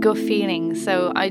[0.00, 0.74] gut feeling.
[0.74, 1.28] So I,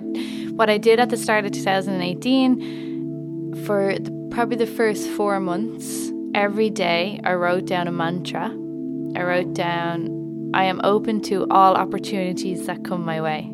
[0.51, 6.11] what I did at the start of 2018, for the, probably the first four months,
[6.33, 8.49] every day I wrote down a mantra.
[9.15, 13.49] I wrote down, I am open to all opportunities that come my way.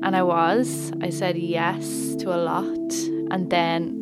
[0.00, 0.92] And I was.
[1.00, 2.92] I said yes to a lot.
[3.30, 3.94] And then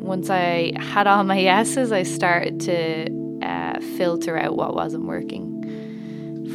[0.00, 3.08] once I had all my yeses, I started to
[3.42, 5.47] uh, filter out what wasn't working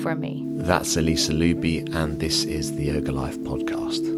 [0.02, 0.44] for me.
[0.58, 4.10] That's Elisa Luby, and this is the Yoga Life podcast.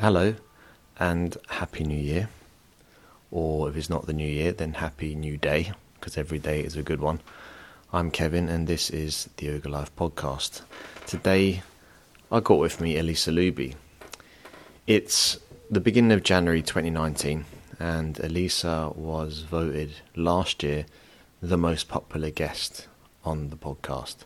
[0.00, 0.34] Hello,
[0.98, 2.28] and Happy New Year.
[3.30, 6.76] Or if it's not the New Year, then Happy New Day, because every day is
[6.76, 7.20] a good one.
[7.92, 10.62] I'm Kevin, and this is the Yoga Life podcast.
[11.06, 11.62] Today,
[12.30, 13.74] I got with me Elisa Luby.
[14.86, 15.38] It's
[15.70, 17.44] the beginning of January 2019,
[17.78, 20.86] and Elisa was voted last year
[21.42, 22.88] the most popular guest
[23.24, 24.16] on the podcast.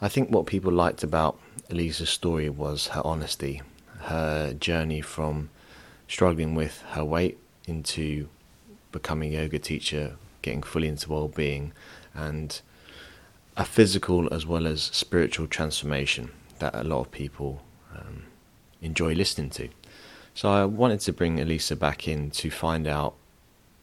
[0.00, 1.38] I think what people liked about
[1.70, 3.62] Elisa's story was her honesty,
[4.00, 5.50] her journey from
[6.08, 8.28] struggling with her weight into
[8.90, 11.72] becoming a yoga teacher, getting fully into well-being,
[12.14, 12.60] and
[13.56, 17.62] a physical as well as spiritual transformation that a lot of people
[17.94, 18.24] um,
[18.82, 19.68] enjoy listening to.
[20.34, 23.14] So I wanted to bring Elisa back in to find out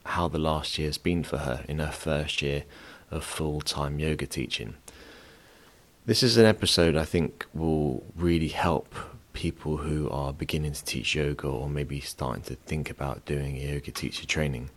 [0.06, 2.64] how the last year has been for her in her first year
[3.10, 4.74] of full time yoga teaching.
[6.06, 8.94] This is an episode I think will really help
[9.32, 13.90] people who are beginning to teach yoga or maybe starting to think about doing yoga
[13.90, 14.70] teacher training.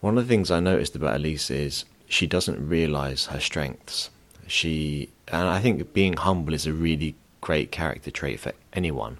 [0.00, 4.10] One of the things I noticed about Elisa is she doesn't realize her strengths.
[4.46, 9.18] She and I think being humble is a really great character trait for anyone.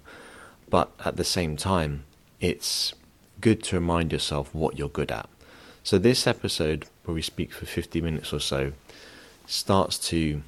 [0.69, 2.03] But at the same time,
[2.39, 2.93] it's
[3.41, 5.29] good to remind yourself what you're good at.
[5.83, 8.73] So this episode, where we speak for 50 minutes or so,
[9.47, 10.43] starts to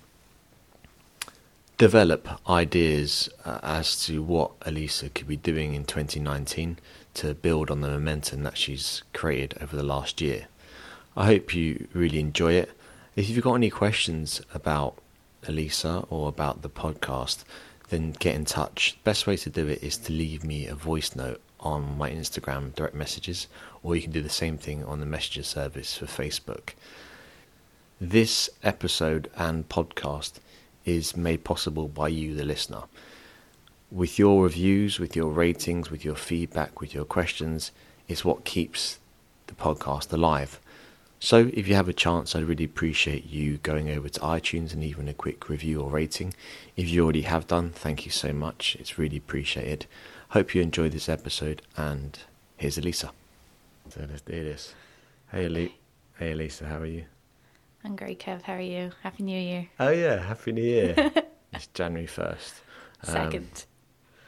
[1.77, 6.77] develop ideas uh, as to what Elisa could be doing in 2019
[7.15, 10.47] to build on the momentum that she's created over the last year.
[11.15, 12.71] I hope you really enjoy it.
[13.17, 14.95] If you've got any questions about
[15.45, 17.43] Elisa or about the podcast,
[17.89, 18.93] then get in touch.
[18.93, 22.09] The best way to do it is to leave me a voice note on my
[22.09, 23.47] Instagram direct messages,
[23.83, 26.75] or you can do the same thing on the messenger service for Facebook.
[27.99, 30.35] This episode and podcast
[30.85, 32.83] is made possible by you, the listener.
[33.91, 37.73] With your reviews, with your ratings, with your feedback, with your questions,
[38.07, 38.99] it's what keeps
[39.47, 40.60] the podcast alive.
[41.23, 44.83] So, if you have a chance, I'd really appreciate you going over to iTunes and
[44.83, 46.33] even a quick review or rating.
[46.75, 48.75] If you already have done, thank you so much.
[48.79, 49.85] It's really appreciated.
[50.29, 52.17] Hope you enjoyed this episode, and
[52.57, 53.11] here's Elisa.
[53.89, 54.73] So let's do this.
[55.31, 55.75] Hey, Ali-
[56.17, 57.05] hey Elisa, how are you?
[57.83, 58.41] I'm great, Kev.
[58.41, 58.91] How are you?
[59.03, 59.69] Happy New Year.
[59.79, 60.95] Oh yeah, Happy New Year.
[61.53, 62.55] it's January first.
[63.07, 63.65] Um, Second.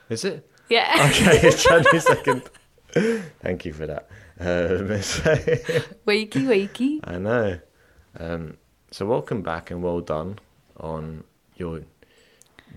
[0.10, 0.48] Is it?
[0.70, 1.08] Yeah.
[1.10, 2.44] Okay, it's January second.
[2.94, 4.10] Thank you for that.
[4.40, 4.48] Um,
[6.08, 7.00] wakey, wakey.
[7.04, 7.60] I know.
[8.20, 8.58] Um,
[8.92, 10.40] so welcome back and well done
[10.78, 11.24] on
[11.56, 11.82] your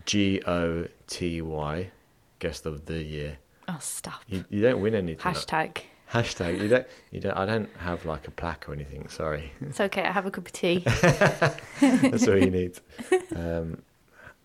[0.04, 1.90] G O T Y
[2.38, 3.38] guest of the year.
[3.68, 4.22] Oh, stop.
[4.28, 5.32] You, you don't win anything.
[5.32, 5.78] Hashtag.
[6.12, 6.60] Hashtag.
[6.62, 6.86] You don't.
[7.10, 7.36] You don't.
[7.36, 9.08] I don't have like a plaque or anything.
[9.08, 9.52] Sorry.
[9.60, 10.02] It's okay.
[10.02, 10.78] I have a cup of tea.
[11.80, 12.78] That's all you need.
[13.34, 13.82] Um,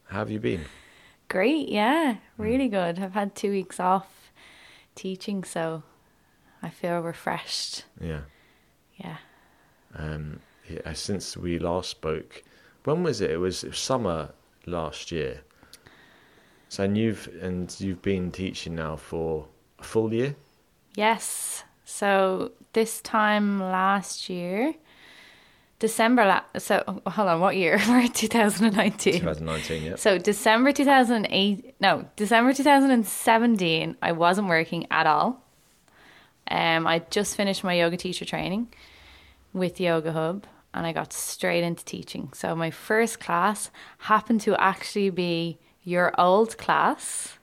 [0.06, 0.66] how have you been?
[1.30, 1.70] Great.
[1.70, 2.18] Yeah.
[2.38, 3.00] Really good.
[3.00, 4.21] I've had two weeks off
[4.96, 5.84] teaching, so
[6.62, 7.85] I feel refreshed.
[8.00, 8.22] Yeah.
[8.96, 9.18] Yeah.
[9.96, 12.44] Um, yeah, since we last spoke,
[12.84, 13.31] when was it?
[13.31, 14.30] It was, it was summer
[14.66, 15.41] last year.
[16.69, 19.46] So and you've and you've been teaching now for
[19.80, 20.35] a full year.
[20.96, 21.66] Yes.
[21.84, 24.75] So this time last year,
[25.81, 26.24] December.
[26.25, 27.78] La- so oh, hold on, what year?
[27.90, 29.13] We're in 2019.
[29.13, 29.95] 2019, yeah.
[29.98, 35.44] So December 2008, no, December 2017, I wasn't working at all.
[36.50, 38.69] Um, I just finished my yoga teacher training
[39.54, 42.31] with Yoga Hub and I got straight into teaching.
[42.33, 43.69] So my first class
[44.00, 47.38] happened to actually be your old class.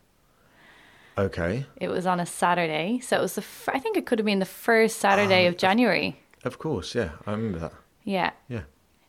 [1.17, 1.67] Okay.
[1.77, 3.01] It was on a Saturday.
[3.01, 5.49] So it was the, f- I think it could have been the first Saturday Ah,
[5.49, 6.21] of January.
[6.45, 7.11] Of course, yeah.
[7.27, 7.73] I remember that.
[8.09, 8.31] Yeah.
[8.49, 8.63] Yeah.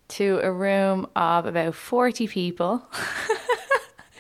[0.10, 2.84] To a room of about 40 people.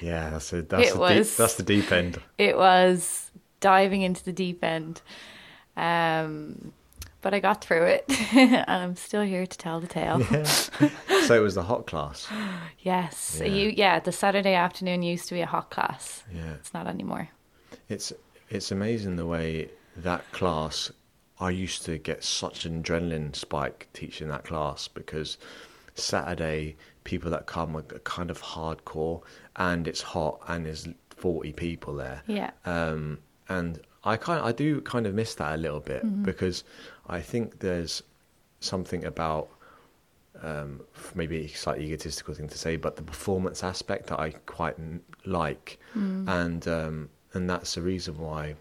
[0.01, 2.21] Yeah, that's a, that's It the was- deep, that's the deep end.
[2.37, 5.01] it was diving into the deep end.
[5.75, 6.71] Um,
[7.21, 10.21] but I got through it, and I'm still here to tell the tale.
[10.31, 10.43] Yeah.
[11.25, 12.27] so it was the hot class.
[12.79, 13.47] Yes, Yeah.
[13.47, 13.73] you.
[13.75, 16.23] Yeah, the Saturday afternoon used to be a hot class.
[16.33, 16.53] Yeah.
[16.53, 17.27] It's not anymore.
[17.89, 18.13] It's
[18.49, 20.91] it's amazing the way that class.
[21.39, 25.37] I used to get such an adrenaline spike teaching that class because
[25.95, 29.21] Saturday people that come are kind of hardcore
[29.55, 32.21] and it's hot and there's forty people there.
[32.27, 32.51] Yeah.
[32.65, 36.63] Um, and I kind I do kind of miss that a little bit because
[37.07, 38.03] I think there's
[38.59, 39.49] something about
[40.41, 40.81] um,
[41.15, 44.75] maybe a slightly egotistical thing to say, but the performance aspect that I quite
[45.25, 45.79] like,
[46.29, 48.55] and um, and that's the reason why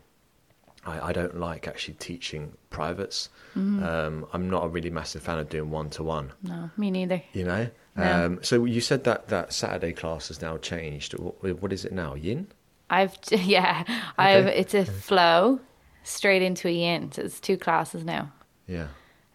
[0.85, 3.29] I, I don't like actually teaching privates.
[3.57, 6.33] Um, I'm not a really massive fan of doing one to one.
[6.45, 7.21] No, me neither.
[7.33, 7.69] You know.
[7.97, 8.27] No.
[8.27, 11.19] Um, so you said that that Saturday class has now changed.
[11.19, 12.15] What, what is it now?
[12.15, 12.47] Yin.
[12.91, 13.85] I've yeah,
[14.17, 15.61] I've it's a flow
[16.05, 17.11] straight into a yin.
[17.13, 18.33] So it's two classes now.
[18.67, 18.89] Yeah.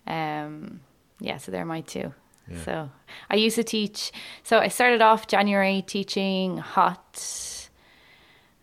[0.08, 0.80] Um,
[1.20, 2.14] yeah, so they're my two.
[2.50, 2.64] Yeah.
[2.64, 2.90] So
[3.30, 4.12] I used to teach.
[4.44, 7.63] So I started off January teaching hot,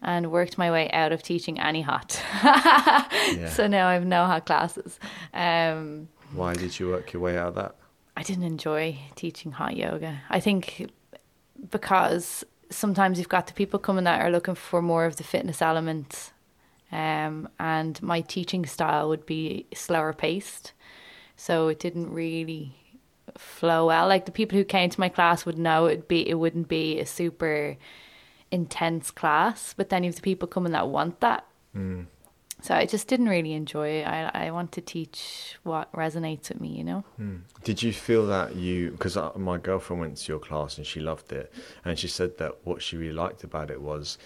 [0.02, 2.20] and worked my way out of teaching any hot.
[3.50, 4.98] So now I have no hot classes.
[5.32, 7.76] Um, Why did you work your way out of that?
[8.16, 10.20] I didn't enjoy teaching hot yoga.
[10.28, 10.90] I think
[11.70, 15.62] because sometimes you've got the people coming that are looking for more of the fitness
[15.62, 16.32] element,
[16.92, 20.72] um, and my teaching style would be slower paced,
[21.36, 22.74] so it didn't really
[23.36, 24.08] flow well.
[24.08, 26.98] Like the people who came to my class would know it'd be it wouldn't be
[26.98, 27.76] a super
[28.50, 31.46] intense class, but then you have the people coming that want that.
[31.72, 32.02] Hmm.
[32.62, 34.06] So I just didn't really enjoy it.
[34.06, 37.04] I I want to teach what resonates with me, you know.
[37.16, 37.36] Hmm.
[37.64, 38.90] Did you feel that you?
[38.90, 41.52] Because uh, my girlfriend went to your class and she loved it,
[41.84, 44.18] and she said that what she really liked about it was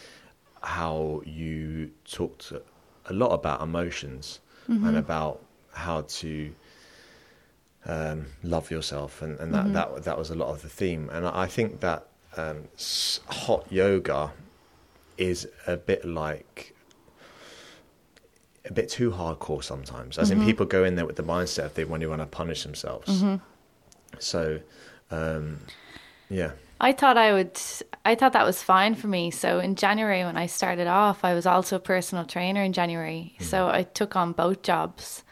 [0.63, 2.53] how you talked
[3.07, 4.97] a lot about emotions and mm-hmm.
[4.97, 6.51] about how to
[7.87, 9.75] um, love yourself, and, and that, mm-hmm.
[9.75, 11.09] that that was a lot of the theme.
[11.13, 12.69] And I think that um,
[13.27, 14.33] hot yoga
[15.17, 16.75] is a bit like
[18.67, 20.19] a bit too hardcore sometimes.
[20.19, 22.27] As in, people go in there with the mindset of they want to want to
[22.27, 23.23] punish themselves.
[24.19, 24.61] So,
[25.11, 25.61] um,
[26.31, 27.59] yeah, I thought I would.
[28.05, 29.31] I thought that was fine for me.
[29.31, 33.37] So in January, when I started off, I was also a personal trainer in January.
[33.41, 35.23] So I took on both jobs.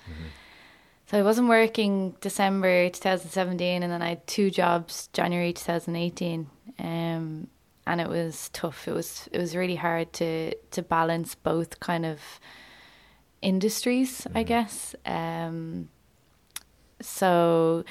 [1.07, 6.49] So I wasn't working December 2017, and then I had two jobs January 2018.
[6.83, 7.49] Um,
[7.87, 8.87] and it was tough.
[8.87, 12.21] It was it was really hard to to balance both kind of
[13.41, 14.95] industries, I guess.
[15.05, 15.89] Um,
[17.01, 17.85] so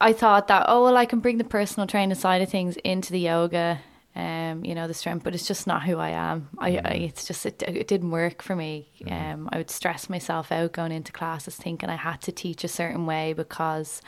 [0.00, 3.12] I thought that oh well I can bring the personal trainer side of things into
[3.12, 3.80] the yoga
[4.14, 6.48] um you know the strength but it's just not who I am.
[6.58, 8.88] I, I it's just it, it didn't work for me.
[9.08, 12.68] Um I would stress myself out going into classes thinking I had to teach a
[12.68, 14.02] certain way because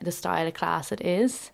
[0.00, 1.50] the style of class it is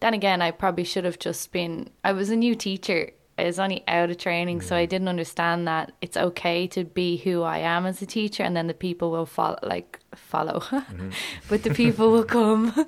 [0.00, 3.58] then again I probably should have just been I was a new teacher I was
[3.58, 7.58] only out of training so I didn't understand that it's okay to be who I
[7.58, 11.10] am as a teacher and then the people will follow like follow mm-hmm.
[11.48, 12.86] but the people will come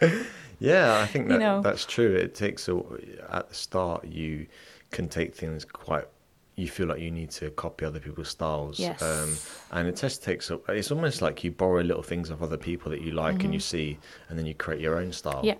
[0.62, 1.60] yeah, I think You know.
[1.60, 2.14] that's true.
[2.14, 2.80] It takes a
[3.30, 4.46] at the start you
[4.90, 6.06] can take things quite.
[6.54, 9.00] You feel like you need to copy other people's styles, Yes.
[9.00, 9.34] um,
[9.70, 10.50] and it just takes.
[10.50, 13.54] A, it's almost like you borrow little things of other people that you like and
[13.54, 15.36] you see, and then you create your own style.
[15.36, 15.46] Mm-hmm.
[15.46, 15.56] Yeah.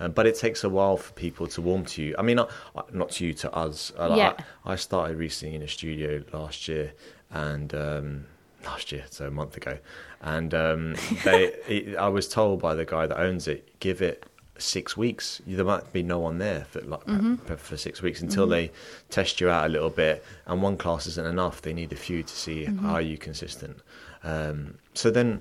[0.00, 2.14] Um, but it takes a while for people to warm to you.
[2.18, 2.50] I mean, not,
[2.92, 3.92] not to you, to us.
[3.98, 4.34] Uh, like, Yeah.
[4.66, 6.92] I, I started recently in a studio last year,
[7.30, 8.26] and um,
[8.66, 9.78] last year, so a month ago,
[10.20, 14.24] and um, they, it, I was told by the guy that owns it, give it
[14.58, 15.40] six weeks.
[15.46, 17.36] There might be no one there for like Mm-hmm.
[17.46, 18.70] for, for six weeks until they
[19.10, 21.62] test you out a little bit, and one class isn't enough.
[21.62, 22.86] They need a few to see Mm-hmm.
[22.86, 23.78] are you consistent.
[24.22, 25.40] Um, so then.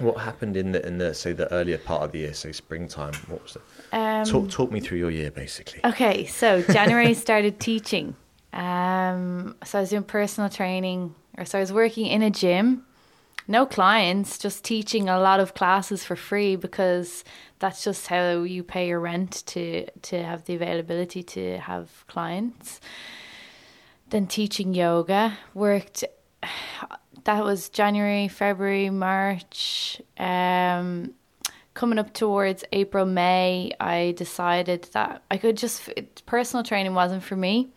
[0.00, 3.12] What happened in the in the say the earlier part of the year, say springtime?
[3.28, 3.62] What was it?
[3.92, 5.80] um, talk talk me through your year, basically.
[5.84, 8.16] Okay, so January started teaching.
[8.52, 12.84] Um, so I was doing personal training, or so I was working in a gym.
[13.46, 17.24] No clients, just teaching a lot of classes for free because
[17.58, 22.80] that's just how you pay your rent to to have the availability to have clients.
[24.10, 26.04] Then teaching yoga worked.
[27.24, 29.98] That was January, February, March.
[30.18, 31.14] Um,
[31.72, 35.88] coming up towards April, May, I decided that I could just
[36.26, 37.70] personal training wasn't for me.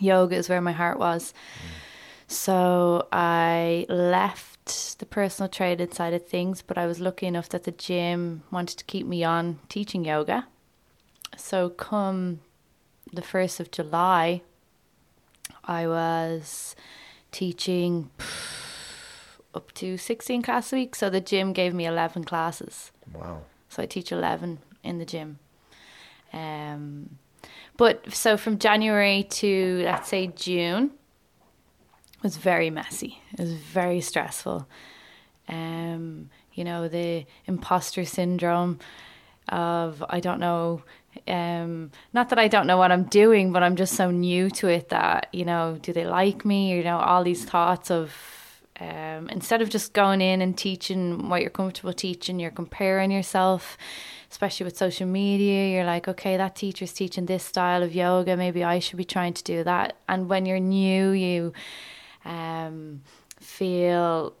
[0.00, 1.34] Yoga is where my heart was.
[2.28, 4.51] So I left
[4.98, 8.78] the personal training side of things, but I was lucky enough that the gym wanted
[8.78, 10.46] to keep me on teaching yoga.
[11.36, 12.40] So come
[13.12, 14.42] the 1st of July,
[15.64, 16.74] I was
[17.30, 18.10] teaching
[19.54, 20.94] up to 16 classes a week.
[20.94, 22.92] So the gym gave me 11 classes.
[23.12, 23.42] Wow.
[23.68, 25.38] So I teach 11 in the gym.
[26.32, 27.18] Um,
[27.76, 30.92] but so from January to let's say June
[32.22, 33.20] was very messy.
[33.32, 34.68] It was very stressful.
[35.48, 38.78] Um, you know, the imposter syndrome
[39.48, 40.82] of I don't know
[41.26, 44.68] um not that I don't know what I'm doing, but I'm just so new to
[44.68, 46.70] it that, you know, do they like me?
[46.70, 48.14] You know, all these thoughts of
[48.80, 53.76] um instead of just going in and teaching what you're comfortable teaching, you're comparing yourself
[54.30, 58.64] especially with social media, you're like, okay, that teacher's teaching this style of yoga, maybe
[58.64, 59.96] I should be trying to do that.
[60.08, 61.52] And when you're new, you
[62.24, 63.02] um,
[63.40, 64.34] feel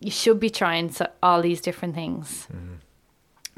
[0.00, 2.48] you should be trying so, all these different things.
[2.52, 2.74] Mm-hmm.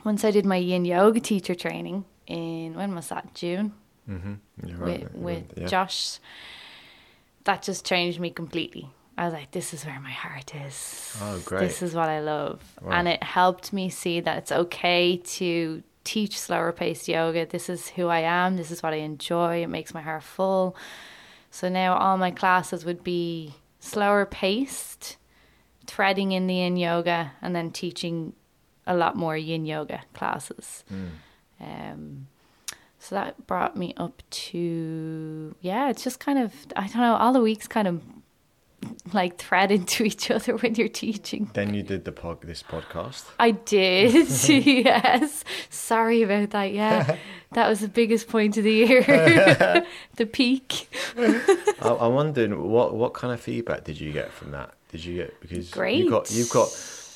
[0.04, 3.72] Once I did my yin yoga teacher training in, when was that, June?
[4.08, 4.82] Mm-hmm.
[4.82, 5.02] Right.
[5.02, 5.66] With, with yeah.
[5.66, 6.18] Josh,
[7.44, 8.90] that just changed me completely.
[9.16, 11.16] I was like, this is where my heart is.
[11.20, 11.60] Oh, great.
[11.60, 12.60] This is what I love.
[12.80, 12.92] Wow.
[12.92, 17.46] And it helped me see that it's okay to teach slower paced yoga.
[17.46, 18.56] This is who I am.
[18.56, 19.62] This is what I enjoy.
[19.62, 20.74] It makes my heart full.
[21.52, 25.18] So now all my classes would be slower paced,
[25.86, 28.32] threading in the yin yoga, and then teaching
[28.86, 30.82] a lot more yin yoga classes.
[30.90, 31.08] Mm.
[31.60, 32.26] Um,
[32.98, 37.34] so that brought me up to, yeah, it's just kind of, I don't know, all
[37.34, 38.00] the weeks kind of
[39.12, 41.50] like thread into each other when you're teaching.
[41.54, 43.24] Then you did the pod, this podcast.
[43.38, 44.28] I did.
[44.48, 45.44] yes.
[45.70, 46.72] Sorry about that.
[46.72, 47.16] Yeah,
[47.52, 49.84] that was the biggest point of the year,
[50.16, 50.88] the peak.
[51.16, 54.74] I, am wondering what what kind of feedback did you get from that?
[54.90, 55.98] Did you get because Great.
[55.98, 56.68] you got you've got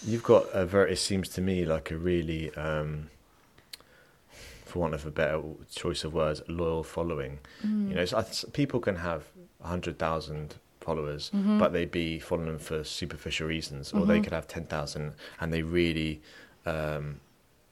[0.06, 3.10] you've got a very it seems to me like a really um,
[4.64, 5.42] for want of a better
[5.74, 7.38] choice of words loyal following.
[7.64, 7.88] Mm.
[7.88, 9.24] You know, so people can have
[9.62, 11.58] hundred thousand followers, mm-hmm.
[11.58, 14.10] but they'd be following them for superficial reasons, or mm-hmm.
[14.10, 16.22] they could have 10,000 and they really
[16.64, 17.20] um,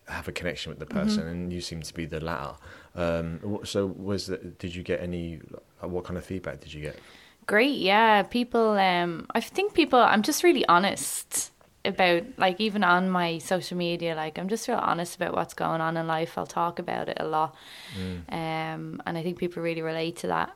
[0.09, 0.99] have a connection with the mm-hmm.
[0.99, 1.33] person, mm-hmm.
[1.33, 2.55] and you seem to be the latter.
[2.97, 5.41] Um, so, was that, did you get any,
[5.83, 6.99] uh, what kind of feedback did you get?
[7.47, 8.23] Great, yeah.
[8.23, 11.53] People, um, I think people, I'm just really honest
[11.85, 15.83] about like even on my social media like i'm just real honest about what's going
[15.83, 17.55] on in life i'll talk about it a lot
[17.99, 18.33] mm.
[18.33, 20.51] um, and i think people really relate to that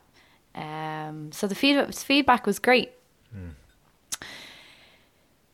[0.54, 2.92] um, so the feedback feedback was great.
[3.34, 3.52] Mm.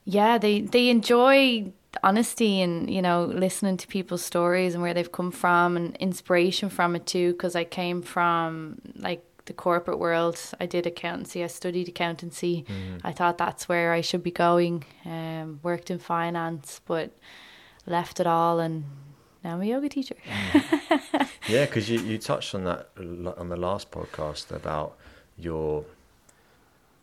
[0.04, 1.72] Yeah, they they enjoy
[2.02, 6.68] honesty and you know listening to people's stories and where they've come from and inspiration
[6.68, 7.32] from it too.
[7.32, 10.40] Because I came from like the corporate world.
[10.60, 11.44] I did accountancy.
[11.44, 12.64] I studied accountancy.
[12.68, 13.00] Mm.
[13.04, 14.84] I thought that's where I should be going.
[15.04, 17.10] Um, worked in finance, but
[17.86, 18.84] left it all and
[19.42, 20.16] now I'm a yoga teacher.
[20.26, 21.23] mm.
[21.48, 24.96] Yeah, because you, you touched on that on the last podcast about
[25.36, 25.84] your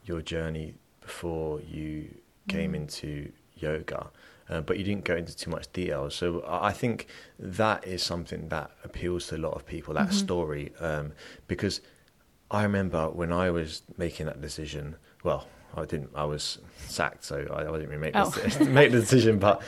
[0.05, 2.09] your journey before you
[2.47, 2.77] came mm.
[2.77, 4.07] into yoga,
[4.49, 6.09] uh, but you didn't go into too much detail.
[6.09, 7.07] So I think
[7.37, 9.93] that is something that appeals to a lot of people.
[9.93, 10.17] That mm-hmm.
[10.17, 11.13] story, um,
[11.47, 11.81] because
[12.49, 14.95] I remember when I was making that decision.
[15.23, 16.09] Well, I didn't.
[16.15, 18.29] I was sacked, so I, I didn't really make, oh.
[18.59, 19.39] the, make the decision.
[19.39, 19.61] But,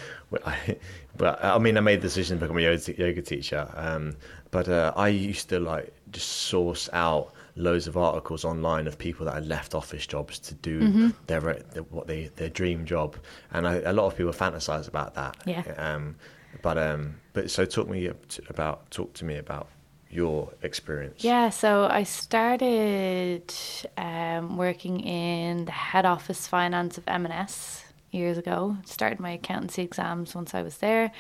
[0.46, 0.78] I,
[1.18, 3.70] but I mean, I made the decision to become a yoga, yoga teacher.
[3.76, 4.16] Um,
[4.52, 9.26] but uh, I used to like just source out loads of articles online of people
[9.26, 11.10] that had left office jobs to do mm-hmm.
[11.28, 13.16] their, their, what they their dream job,
[13.52, 15.38] and I, a lot of people fantasize about that.
[15.46, 15.64] Yeah.
[15.78, 16.16] Um,
[16.62, 18.12] but um, but so talk me
[18.50, 19.68] about talk to me about
[20.14, 21.24] your experience?
[21.24, 23.54] Yeah, so I started
[23.98, 28.78] um, working in the head office finance of M&S years ago.
[28.86, 31.12] Started my accountancy exams once I was there.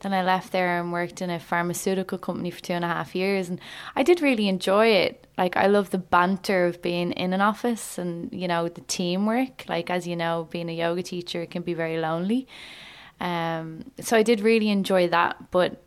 [0.00, 3.14] Then I left there and worked in a pharmaceutical company for two and a half
[3.14, 3.60] years, and
[3.94, 5.26] I did really enjoy it.
[5.38, 9.64] Like I love the banter of being in an office and you know the teamwork.
[9.68, 12.48] Like as you know, being a yoga teacher can be very lonely.
[13.20, 15.80] Um, so I did really enjoy that, but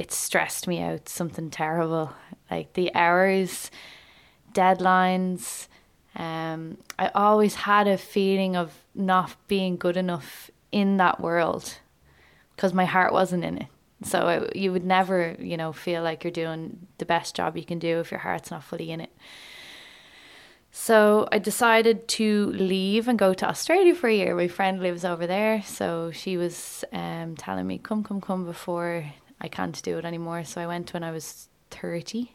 [0.00, 2.10] it stressed me out something terrible
[2.50, 3.70] like the hours
[4.54, 5.68] deadlines
[6.16, 11.76] um, i always had a feeling of not being good enough in that world
[12.56, 13.66] because my heart wasn't in it
[14.02, 17.64] so it, you would never you know feel like you're doing the best job you
[17.64, 19.12] can do if your heart's not fully in it
[20.72, 24.36] so I decided to leave and go to Australia for a year.
[24.36, 29.04] My friend lives over there, so she was um, telling me, "Come, come, come!" Before
[29.40, 30.44] I can't do it anymore.
[30.44, 32.34] So I went when I was 30.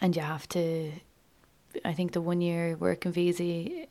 [0.00, 0.92] And you have to,
[1.84, 3.42] I think the one year working visa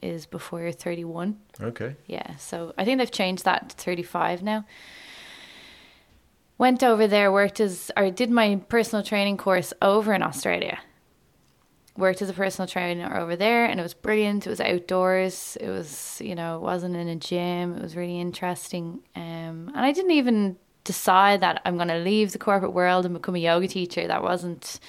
[0.01, 1.37] is before you're 31.
[1.61, 1.95] Okay.
[2.07, 2.35] Yeah.
[2.35, 4.65] So I think they've changed that to 35 now.
[6.57, 10.79] Went over there, worked as, or did my personal training course over in Australia.
[11.97, 14.45] worked as a personal trainer over there and it was brilliant.
[14.45, 15.57] It was outdoors.
[15.59, 17.75] It was, you know, it wasn't in a gym.
[17.75, 18.99] It was really interesting.
[19.15, 23.13] Um, and I didn't even decide that I'm going to leave the corporate world and
[23.13, 24.07] become a yoga teacher.
[24.07, 24.79] That wasn't,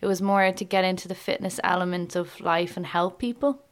[0.00, 3.62] it was more to get into the fitness element of life and help people.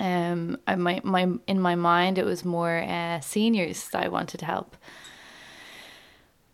[0.00, 4.38] Um, I, my, my, in my mind, it was more uh, seniors that I wanted
[4.38, 4.76] to help.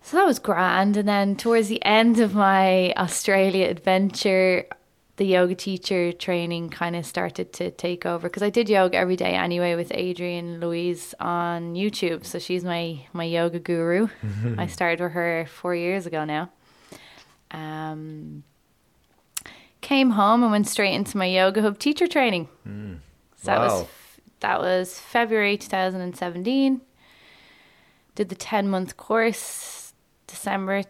[0.02, 0.96] So that was grand.
[0.96, 4.66] And then towards the end of my Australia adventure,
[5.20, 9.16] the yoga teacher training kind of started to take over because I did yoga every
[9.16, 12.24] day anyway with Adrienne Louise on YouTube.
[12.24, 14.08] So she's my my yoga guru.
[14.56, 16.50] I started with her four years ago now.
[17.50, 18.44] Um,
[19.82, 22.48] came home and went straight into my yoga hub teacher training.
[22.66, 23.00] Mm.
[23.36, 23.86] So that was
[24.40, 26.80] that was February 2017.
[28.14, 29.92] Did the 10 month course
[30.26, 30.84] December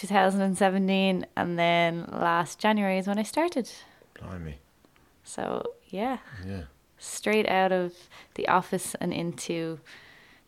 [0.00, 3.70] 2017 and then last January is when I started.
[4.18, 4.54] Blimey.
[5.24, 6.62] So, yeah, Yeah.
[6.98, 7.92] straight out of
[8.34, 9.78] the office and into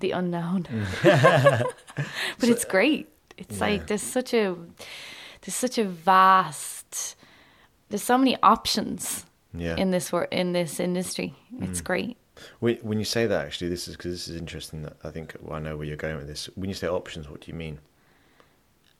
[0.01, 0.65] the unknown.
[0.65, 1.63] Mm.
[2.39, 3.09] but it's uh, great.
[3.37, 3.67] It's Yeah.
[3.67, 4.57] like there's such a
[5.43, 7.17] there's such a vast
[7.91, 9.77] there's so many options Yeah.
[9.77, 11.35] in this wor- in this industry.
[11.61, 11.85] It's mm.
[11.85, 12.17] great.
[12.61, 14.83] When, when you say that, actually, this is because this is interesting.
[14.83, 16.49] That I think I know where you're going with this.
[16.55, 17.79] When you say options, what do you mean?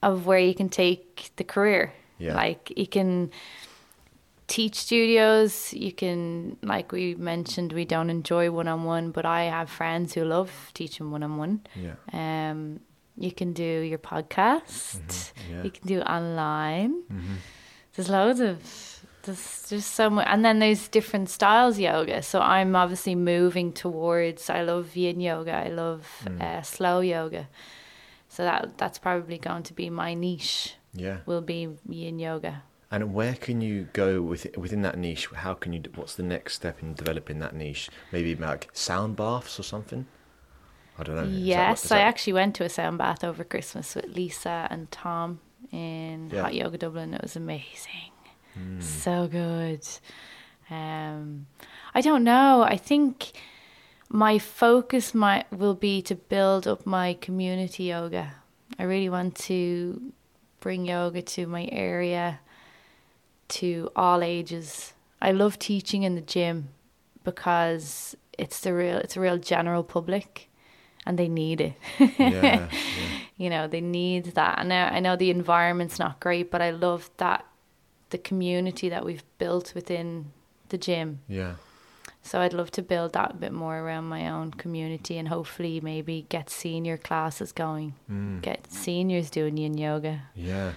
[0.03, 1.93] Of where you can take the career.
[2.19, 2.35] Yeah.
[2.35, 3.31] Like you can
[4.47, 9.43] teach studios, you can like we mentioned we don't enjoy one on one, but I
[9.43, 11.61] have friends who love teaching one on one.
[11.75, 11.95] Yeah.
[12.11, 12.79] Um
[13.17, 14.97] you can do your podcast.
[14.99, 15.53] Mm-hmm.
[15.53, 15.63] Yeah.
[15.63, 17.03] You can do online.
[17.11, 17.35] Mhm.
[17.95, 18.57] There's loads of
[19.23, 22.21] there's just so much and then there's different styles yoga.
[22.21, 26.41] So I'm obviously moving towards I love yin yoga, I love Mm.
[26.41, 27.47] uh, slow yoga.
[28.33, 30.75] So that that's probably going to be my niche.
[30.93, 31.17] Yeah.
[31.27, 32.63] Will be yin yoga.
[32.89, 35.27] And where can you go with within that niche?
[35.35, 35.81] How can you?
[35.95, 37.89] What's the next step in developing that niche?
[38.11, 40.07] Maybe like sound baths or something.
[40.97, 41.21] I don't know.
[41.23, 44.05] Is that what- yes, I that- actually went to a sound bath over Christmas with
[44.07, 45.39] Lisa and Tom
[45.71, 46.41] in Yeah.
[46.43, 47.13] Hot Yoga Dublin.
[47.13, 48.11] It was amazing.
[48.55, 48.79] Hmm.
[48.81, 49.85] So good.
[50.71, 51.47] Um,
[51.93, 52.63] I don't know.
[52.63, 53.31] I think
[54.13, 58.35] my focus might will be to build up my community yoga.
[58.77, 60.13] I really want to
[60.59, 62.39] bring yoga to my area
[63.47, 64.93] to all ages.
[65.19, 66.69] I love teaching in the gym
[67.23, 70.47] because it's the real it's a real general public
[71.07, 71.73] and they need it.
[71.97, 72.07] Yeah.
[72.19, 72.69] yeah.
[73.37, 74.59] you know, they need that.
[74.59, 77.47] And I, I know the environment's not great, but I love that
[78.11, 80.31] the community that we've built within
[80.69, 81.21] the gym.
[81.27, 81.55] Yeah.
[82.23, 85.81] So I'd love to build that a bit more around my own community and hopefully
[85.81, 87.95] maybe get senior classes going.
[88.09, 88.41] Mm.
[88.41, 90.21] Get seniors doing yin yoga.
[90.33, 90.71] Yeah,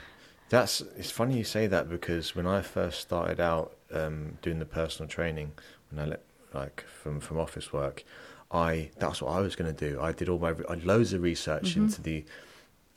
[0.49, 4.67] that's it's funny you say that because when I first started out um, doing the
[4.67, 5.53] personal training,
[5.91, 8.05] when I let like from from office work,
[8.51, 10.01] I that's what I was going to do.
[10.01, 12.25] I did all my I loads of research into the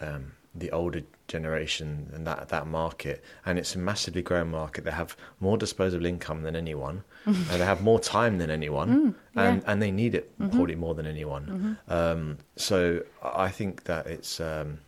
[0.02, 4.84] um, the older generation and that that market, and it's a massively growing market.
[4.84, 9.64] They have more disposable income than anyone, and they have more time than anyone, and
[9.68, 11.78] and they need it probably more than anyone.
[11.88, 14.40] Um, so I think that it's.
[14.40, 14.80] Um,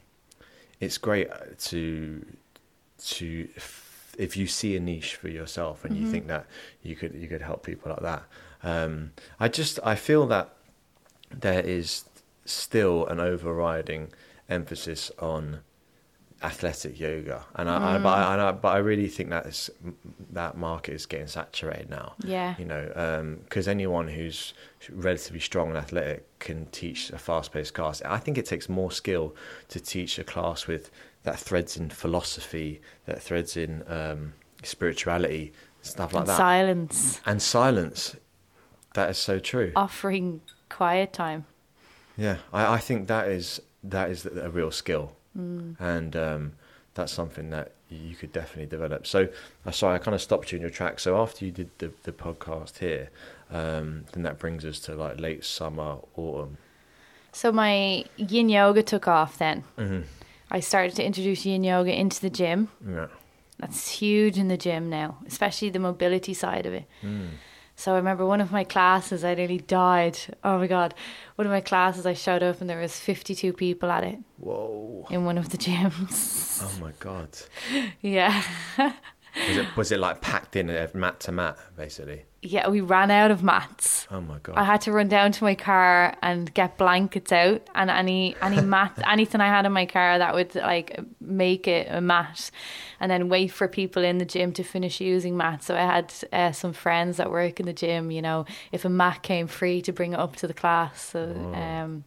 [0.82, 2.26] it's great to
[3.06, 3.47] to
[4.17, 6.45] if, you see a niche for yourself and you think that
[6.84, 8.24] you could you could help people like that.
[8.63, 10.54] Um i just i feel that
[11.32, 12.06] there is
[12.45, 14.12] still an overriding
[14.51, 15.61] emphasis on
[16.43, 17.45] athletic yoga.
[17.55, 19.69] And i, I, but, I, and I but i really think that is
[20.31, 22.13] that market is getting saturated now.
[22.23, 22.55] Yeah.
[22.57, 24.53] you know because anyone who's
[24.89, 28.01] relatively strong and athletic can teach a fast-paced class.
[28.01, 29.35] I think it takes more skill
[29.69, 30.89] to teach a class with
[31.23, 34.33] that threads in philosophy that threads in um,
[34.63, 36.37] spirituality stuff like and that.
[36.37, 37.21] silence.
[37.25, 38.15] and silence.
[38.95, 39.71] That is so true.
[39.75, 41.45] Offering quiet time.
[42.17, 42.37] yeah.
[42.51, 45.78] I, I think that is that is a real skill Mm.
[45.80, 46.52] and um,
[46.94, 49.08] that's something that you could definitely develop.
[49.08, 49.30] So,
[49.65, 51.00] uh, sorry, I kind of stopped you in your track.
[51.00, 53.10] So after you did the, the podcast here,
[53.50, 56.58] um, then that brings us to like late summer, autumn.
[57.32, 59.63] So my yin yoga took off then.
[59.78, 60.02] Mm-hmm.
[60.52, 62.70] I started to introduce yin yoga into the gym.
[62.86, 63.08] Yeah.
[63.58, 66.86] That's huge in the gym now, especially the mobility side of it.
[67.02, 67.30] Mm.
[67.82, 70.20] So I remember one of my classes, I nearly died.
[70.44, 70.94] Oh my god,
[71.36, 75.08] one of my classes, I showed up and there was fifty-two people at it Whoa!
[75.10, 76.62] in one of the gyms.
[76.62, 77.30] Oh my god!
[78.02, 78.44] yeah,
[78.78, 82.26] Was it was it like packed in mat to mat, basically?
[82.41, 82.67] Yeah.
[82.69, 84.08] We ran out of mats.
[84.10, 84.58] Oh my god!
[84.58, 88.62] I had to run down to my car and get blankets out and any any
[88.75, 92.51] mat anything I had in my car that would like make it a mat
[93.01, 95.65] and then wait for people in the gym to finish using mats.
[95.65, 98.89] So I had uh, some friends that work in the gym, you know, if a
[98.89, 101.01] mat came free to bring it up to the class.
[101.01, 101.23] So,
[101.56, 102.04] um,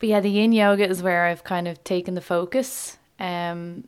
[0.00, 2.98] but yeah, the yin yoga is where I've kind of taken the focus.
[3.20, 3.84] Um,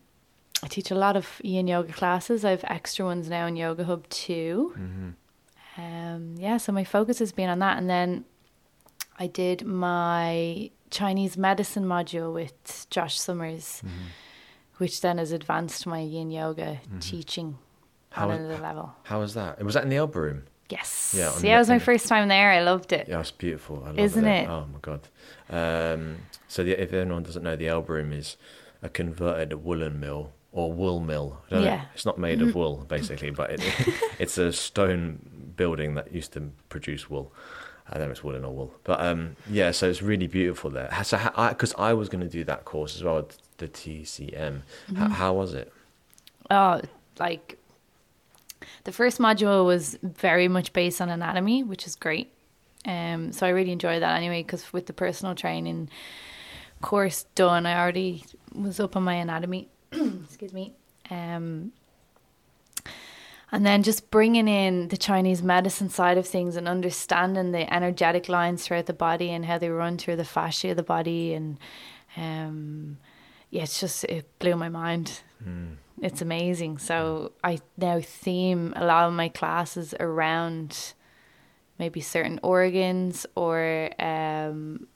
[0.63, 2.45] I teach a lot of yin yoga classes.
[2.45, 4.75] I have extra ones now in Yoga Hub too.
[5.79, 7.79] Um, yeah, so my focus has been on that.
[7.79, 8.25] And then
[9.19, 13.83] I did my Chinese medicine module with Josh Summers,
[14.79, 17.59] which then has advanced my yin yoga teaching
[18.11, 18.93] How- on another level.
[19.05, 19.63] How was that?
[19.63, 20.43] Was that in the Elbow Room?
[20.69, 21.15] Yes.
[21.17, 22.51] Yeah, Yeah, it was my first time there.
[22.51, 23.07] I loved it.
[23.09, 23.83] Yeah, it's beautiful.
[23.85, 24.43] I love Isn't it?
[24.45, 24.49] it?
[24.49, 25.09] Oh my god.
[25.49, 26.17] Um,
[26.49, 28.37] so the, if anyone doesn't know, the Elbow Room is
[28.83, 31.39] a converted woolen mill or wool mill.
[31.47, 31.69] I don't know.
[31.69, 31.85] Yeah.
[31.95, 33.61] It's not made of wool basically, but it,
[34.19, 37.31] it's a stone building that used to produce wool.
[37.89, 39.71] I don't know if it's woolen or wool, but um, yeah.
[39.71, 40.91] So it's really beautiful there.
[41.05, 41.19] So
[41.51, 44.33] because I, was going to do that course as well, the TCM.
[44.35, 44.97] Mm-hmm.
[44.97, 45.73] How, how was it?
[46.51, 46.81] Oh,
[47.21, 47.59] like
[48.85, 52.33] the first module was very much based on anatomy, which is great.
[52.87, 55.91] Um, so I really enjoyed that anyway, because with the personal training
[56.81, 59.69] course done, I already was up on my anatomy.
[60.25, 60.75] Excuse me.
[61.11, 61.73] Um,
[63.53, 68.29] and then just bringing in the Chinese medicine side of things and understanding the energetic
[68.29, 71.59] lines throughout the body and how they run through the fascia of the body and
[72.17, 72.99] um,
[73.51, 75.21] yeah, it's just it blew my mind.
[76.03, 76.79] It's amazing.
[76.79, 80.95] So I now theme a lot of my classes around
[81.79, 84.89] maybe certain organs or um,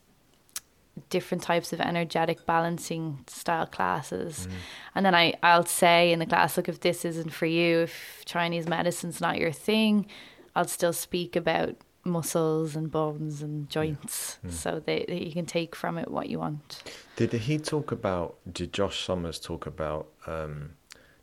[1.08, 4.46] different types of energetic balancing style classes.
[4.46, 4.52] Mm.
[4.94, 8.22] And then I, I'll say in the class, look, if this isn't for you, if
[8.24, 10.06] Chinese medicine's not your thing,
[10.54, 14.50] I'll still speak about muscles and bones and joints mm.
[14.50, 16.82] so that, that you can take from it what you want.
[17.16, 18.36] Did he talk about?
[18.50, 20.70] Did Josh Summers talk about um,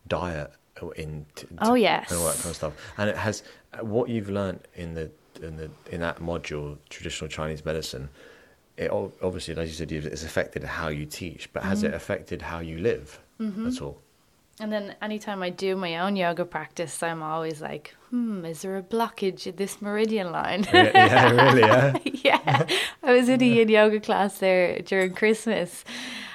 [0.08, 0.52] diet
[0.96, 1.26] in?
[1.36, 2.12] T- Oh, yes.
[2.12, 2.74] and all that kind of stuff.
[2.98, 5.12] And it has uh, what you've learnt in the
[5.42, 8.10] in the in that module, traditional Chinese medicine.
[8.78, 11.96] It obviously, as you said, it's affected how you teach, but has it Mm-hmm.
[11.96, 14.00] affected how you live at all?
[14.60, 18.76] And then anytime I do my own yoga practice, I'm always like, hmm, is there
[18.78, 20.66] a blockage in this meridian line?
[20.74, 21.98] yeah, yeah, really, yeah.
[22.24, 22.68] yeah.
[23.04, 25.84] I was in a yin yoga class there during Christmas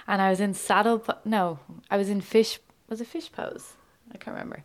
[0.06, 1.58] and I was in saddle, po- no,
[1.90, 3.72] I was in fish, was it fish pose?
[4.12, 4.62] I can't remember.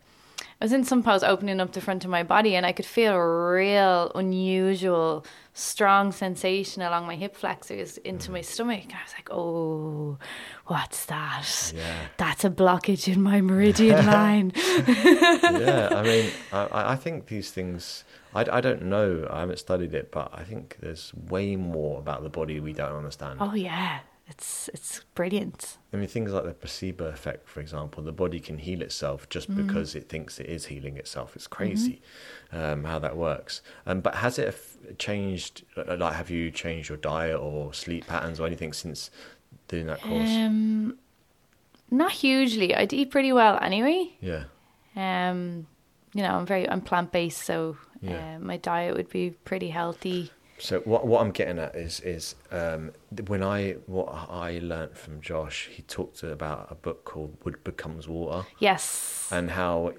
[0.60, 2.84] I was in some pose opening up the front of my body and I could
[2.84, 8.44] feel a real unusual, strong sensation along my hip flexors into my mm-hmm.
[8.44, 8.84] stomach.
[8.84, 10.18] And I was like, oh,
[10.66, 11.72] what's that?
[11.76, 12.06] Yeah.
[12.16, 14.52] That's a blockage in my meridian line.
[14.56, 18.04] yeah, I mean, I- I, I think these things.
[18.34, 19.26] I, I don't know.
[19.30, 22.96] I haven't studied it, but I think there's way more about the body we don't
[22.96, 23.38] understand.
[23.40, 24.00] oh, yeah.
[24.30, 25.78] It's, it's brilliant.
[25.92, 29.54] I mean, things like the placebo effect, for example, the body can heal itself just
[29.56, 31.34] because it thinks it is healing itself.
[31.34, 32.02] It's crazy
[32.52, 33.62] um, how that works.
[33.86, 34.54] Um, but has it
[34.98, 35.64] changed?
[35.78, 39.10] uh, Like, have you changed your diet or sleep patterns or anything since
[39.66, 40.28] doing that course?
[40.28, 40.98] Um,
[41.90, 42.74] not hugely.
[42.74, 44.12] I'd eat pretty well anyway.
[44.20, 44.44] yeah.
[44.94, 45.66] Um,
[46.12, 48.36] you know, I'm very I'm plant based, so Yeah.
[48.36, 50.32] uh, my diet would be pretty healthy.
[50.58, 52.92] So what what I'm getting at is is um,
[53.26, 58.08] when I what I learnt from Josh, he talked about a book called Wood Becomes
[58.08, 58.46] Water.
[58.58, 59.28] Yes.
[59.30, 59.92] and how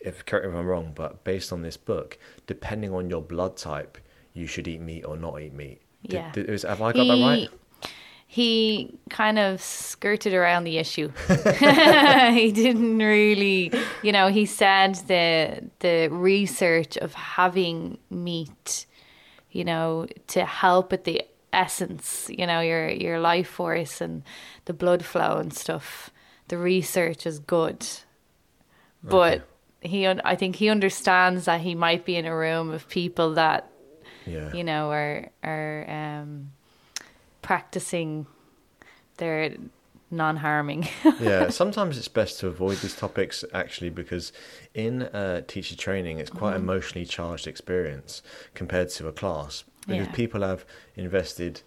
[0.00, 3.56] if correct me if I'm wrong, but based on this book, depending on your blood
[3.56, 3.98] type,
[4.32, 5.80] you should eat meat or not eat meat.
[6.02, 6.30] Yeah.
[6.32, 7.48] did- is- have I got that right?
[8.30, 11.10] He kind of skirted around the issue.
[11.28, 18.84] he didn't really, you know, he said the the research of having meat,
[19.50, 24.22] you know, to help with the essence, you know, your your life force and
[24.66, 26.10] the blood flow and stuff.
[26.48, 27.86] The research is good,
[29.02, 29.48] but
[29.80, 33.70] he, I think he understands that he might be in a room of people that
[34.26, 34.52] Yeah.
[34.52, 36.52] you know, are are um,
[37.42, 38.26] practicing
[39.16, 39.56] their
[40.10, 40.88] non-harming.
[41.20, 44.32] yeah, sometimes it's best to avoid these topics actually because
[44.74, 46.38] in uh, teacher training, it's Mm-hmm.
[46.38, 48.22] quite emotionally charged experience
[48.54, 50.12] compared to a class because Yeah.
[50.14, 50.64] people have
[50.96, 51.62] invested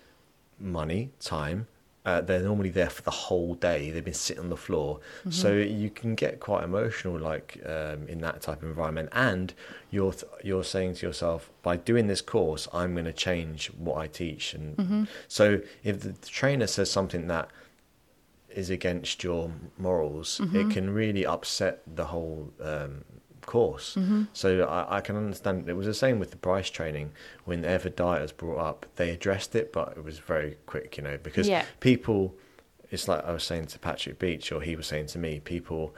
[0.59, 1.67] money, time.
[2.03, 3.91] Uh, they're normally there for the whole day.
[3.91, 4.99] They've been sitting on the floor,
[5.29, 9.09] so you can get quite emotional, like um, in that type of environment.
[9.11, 9.53] And
[9.91, 13.97] you're th- you're saying to yourself, by doing this course, I'm going to change what
[13.99, 14.55] I teach.
[14.55, 17.49] And so, if the trainer says something that
[18.55, 23.03] is against your morals, it can really upset the whole um,
[23.45, 23.97] course.
[24.33, 25.67] So I, I can understand.
[25.69, 27.11] It was the same with the price training.
[27.45, 31.17] Whenever diet was brought up, they addressed it, but it was very quick, you know,
[31.21, 31.65] because Yeah.
[31.79, 32.35] people
[32.91, 35.95] it's like I was saying to Patrick Beach, or he was saying to me, people,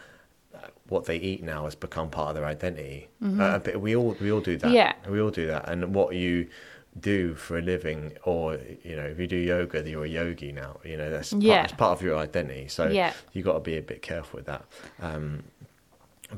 [0.54, 3.08] uh, what they eat now has become part of their identity.
[3.24, 4.68] Uh, but we all we all do that.
[4.68, 4.76] Mm-hmm.
[4.76, 4.94] Yeah.
[5.10, 5.68] we all do that.
[5.70, 6.48] And what you
[7.00, 10.80] do for a living, or you know, if you do yoga, you're a yogi now.
[10.84, 11.64] You know, that's part, Yeah.
[11.64, 12.68] it's part of your identity.
[12.68, 13.14] So Yeah.
[13.34, 14.66] you got to be a bit careful with that.
[15.02, 15.44] Um,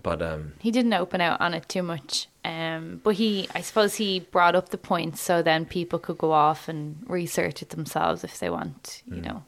[0.01, 2.27] but um, he didn't open out on it too much.
[2.43, 6.31] Um, but he, I suppose, he brought up the points so then people could go
[6.31, 9.43] off and research it themselves if they want, you know.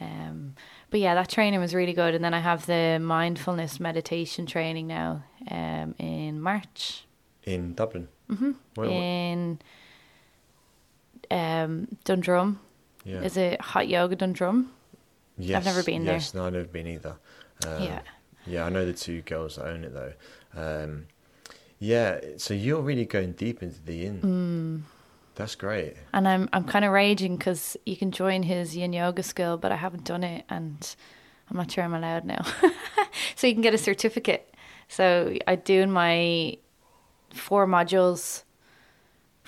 [0.00, 0.54] Um,
[0.90, 2.14] but yeah, that training was really good.
[2.14, 7.04] And then I have the mindfulness meditation training now um, in March
[7.44, 8.84] in Dublin, mm-hmm.
[8.84, 9.58] in
[11.30, 12.60] um, Dundrum.
[13.04, 14.70] yeah, Is it Hot Yoga Dundrum?
[15.38, 16.14] yes, I've never been there.
[16.14, 17.16] yes, no, I've never been either.
[17.66, 18.00] Um, Yeah.
[18.46, 20.12] Yeah, I know the two girls that own it though.
[20.56, 21.06] Um,
[21.78, 24.20] yeah, so you're really going deep into the yin.
[24.20, 24.82] Mm.
[25.34, 25.94] That's great.
[26.12, 29.72] And I'm I'm kind of raging because you can join his yin yoga school, but
[29.72, 30.96] I haven't done it, and
[31.50, 32.44] I'm not sure I'm allowed now.
[33.36, 34.54] so you can get a certificate.
[34.88, 36.56] So I do my
[37.32, 38.42] four modules.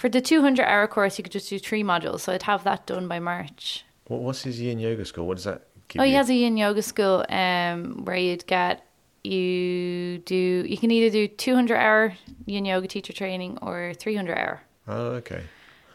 [0.03, 2.23] For the 200 hour course, you could just do three modules.
[2.23, 3.85] So I'd have that done by March.
[4.09, 5.29] What, what's his yin yoga school?
[5.29, 6.11] What does that give Oh, you?
[6.11, 8.85] he has a yin yoga school um, where you'd get
[9.23, 12.15] you do you can either do 200 hour
[12.47, 14.61] yin yoga teacher training or 300 hour.
[14.89, 15.43] Oh, okay.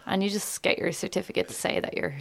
[0.06, 2.16] and you just get your certificate to say that you're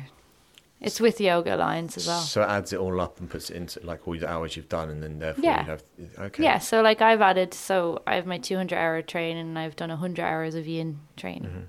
[0.80, 3.56] it's with yoga alliance as well So it adds it all up and puts it
[3.56, 5.60] into like all the hours you've done, and then therefore Yeah.
[5.64, 5.82] you have
[6.18, 6.42] okay.
[6.42, 9.90] yeah so like i've added so i have my 200 hour training and i've done
[9.90, 11.60] 100 hours of yin training Mm-hmm.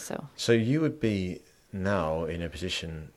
[0.00, 1.40] So So you would be
[1.72, 3.10] now in a position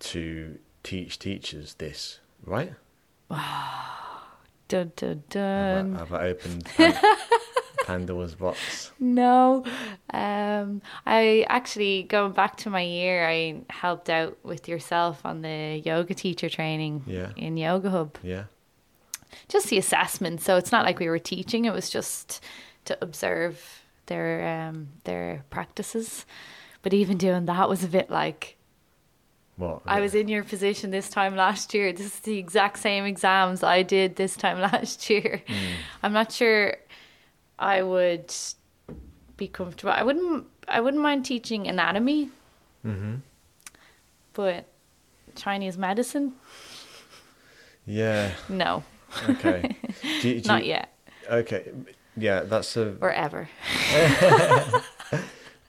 [0.00, 2.72] to teach teachers this, right?
[4.68, 6.98] dun dun Have dun I, have I opened Pan-
[7.84, 8.90] Pandora's box?
[9.00, 9.64] no
[10.12, 15.82] um i actually going back to my year i helped out with yourself on the
[15.84, 17.30] yoga teacher training Yeah.
[17.36, 18.44] in yoga hub Yeah.
[19.48, 20.40] just the assessment.
[20.42, 22.42] So it's not like we were teaching; it was just
[22.84, 26.26] to observe their um, their practices.
[26.82, 28.56] But even doing that was a bit like
[29.56, 29.82] What?
[29.86, 31.92] I was in your position this time last year.
[31.92, 35.42] This is the exact same exams I did this time last year.
[36.02, 36.74] I'm not sure
[37.58, 38.34] I would
[39.36, 39.92] be comfortable.
[39.92, 40.46] I wouldn't.
[40.68, 42.30] I wouldn't mind teaching anatomy,
[42.86, 43.16] Mm-hmm.
[44.32, 44.64] but
[45.34, 46.32] Chinese medicine,
[47.86, 48.30] Yeah.
[48.48, 48.84] no,
[49.28, 49.76] Okay.
[50.22, 50.88] Do do not you- yet
[51.30, 51.70] Okay.
[52.16, 52.96] Yeah, that's a.
[53.00, 53.48] or ever.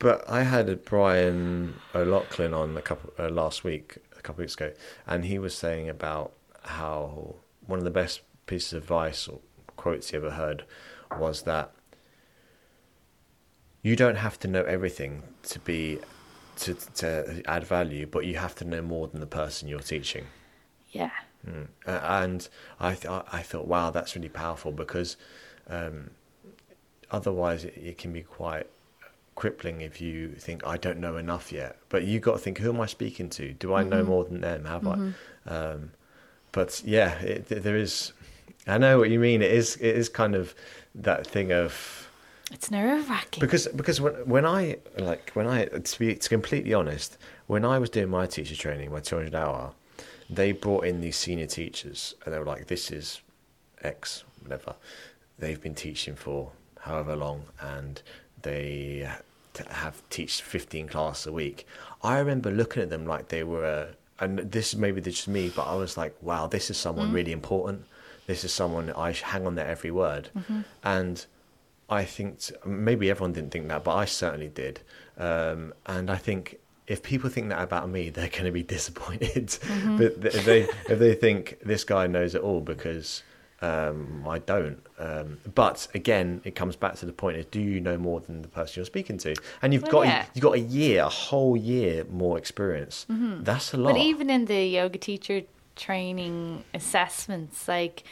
[0.03, 4.55] But I had Brian O'Loughlin on a couple uh, last week, a couple of weeks
[4.55, 4.73] ago,
[5.07, 9.39] and he was saying about how one of the best pieces of advice or
[9.77, 10.65] quotes he ever heard
[11.17, 11.71] was that
[13.81, 15.99] you don't have to know everything to be
[16.57, 20.25] to to add value, but you have to know more than the person you're teaching.
[20.91, 21.11] Yeah.
[21.47, 21.67] Mm.
[21.87, 25.15] And I th- I thought, wow, that's really powerful because
[25.69, 26.09] um,
[27.13, 28.67] otherwise it, it can be quite
[29.35, 31.77] crippling if you think I don't know enough yet.
[31.89, 33.53] But you got to think, who am I speaking to?
[33.53, 34.65] Do I know more than them?
[34.65, 35.11] Have I?
[35.49, 35.91] Um,
[36.51, 38.11] but yeah, it, there is.
[38.67, 39.41] I know what you mean.
[39.41, 39.75] It is.
[39.77, 40.53] It is kind of
[40.95, 42.07] that thing of
[42.51, 43.41] It's nerve wracking.
[43.41, 47.79] because because when when I like when I to be to completely honest, when I
[47.79, 49.71] was doing my teacher training, my two hundred hour,
[50.29, 53.21] they brought in these senior teachers and they were like, "This is
[53.81, 54.75] X, whatever."
[55.39, 56.51] They've been teaching for
[56.83, 58.01] however long, and
[58.41, 59.09] they
[59.69, 61.67] have teach fifteen classes a week.
[62.01, 65.63] I remember looking at them like they were, and this is maybe just me, but
[65.63, 67.13] I was like, "Wow, this is someone mm.
[67.13, 67.85] really important.
[68.27, 70.61] This is someone I hang on their every word," mm-hmm.
[70.83, 71.25] and.
[71.89, 74.79] I think maybe everyone didn't think that, but I certainly did.
[75.17, 79.47] Um, and I think if people think that about me, they're going to be disappointed.
[79.47, 79.97] Mm-hmm.
[79.97, 83.21] but th- if they if they think this guy knows it all because
[83.63, 84.79] um, I don't.
[84.99, 88.41] Um, but again, it comes back to the point: is do you know more than
[88.41, 89.35] the person you're speaking to?
[89.61, 90.25] And you've Well, got yeah.
[90.33, 93.05] you've got a year, a whole year more experience.
[93.09, 93.93] That's a lot.
[93.93, 95.43] But even in the yoga teacher
[95.75, 98.03] training assessments, like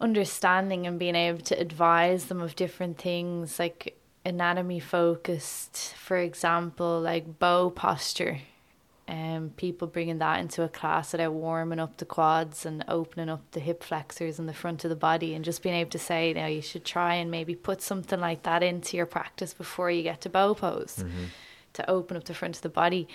[0.00, 7.00] understanding and being able to advise them of different things, like anatomy focused, for example,
[7.00, 8.38] like bow posture.
[9.08, 13.40] Um, people bringing that into a class about warming up the quads and opening up
[13.52, 16.34] the hip flexors in the front of the body, and just being able to say,
[16.34, 20.02] now you should try and maybe put something like that into your practice before you
[20.02, 21.02] get to bow pose
[21.72, 23.08] to open up the front of the body.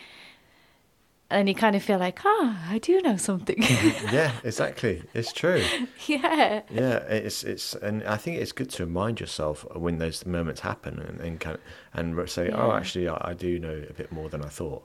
[1.30, 3.56] And you kind of feel like, ah, I do know something.
[4.12, 5.04] yeah, exactly.
[5.14, 5.64] It's true.
[6.06, 6.62] yeah.
[6.70, 11.00] Yeah, it's it's, and I think it's good to remind yourself when those moments happen,
[11.00, 11.62] and and kind of,
[11.94, 14.84] and say, oh, actually, I, I do know a bit more than I thought.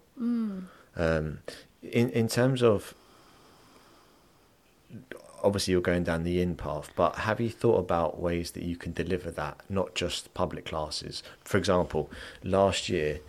[0.98, 1.38] Um,
[1.82, 2.94] in in terms of
[5.42, 8.76] obviously you're going down the yin path, but have you thought about ways that you
[8.76, 11.22] can deliver that, not just public classes?
[11.44, 12.10] For example,
[12.42, 13.20] last year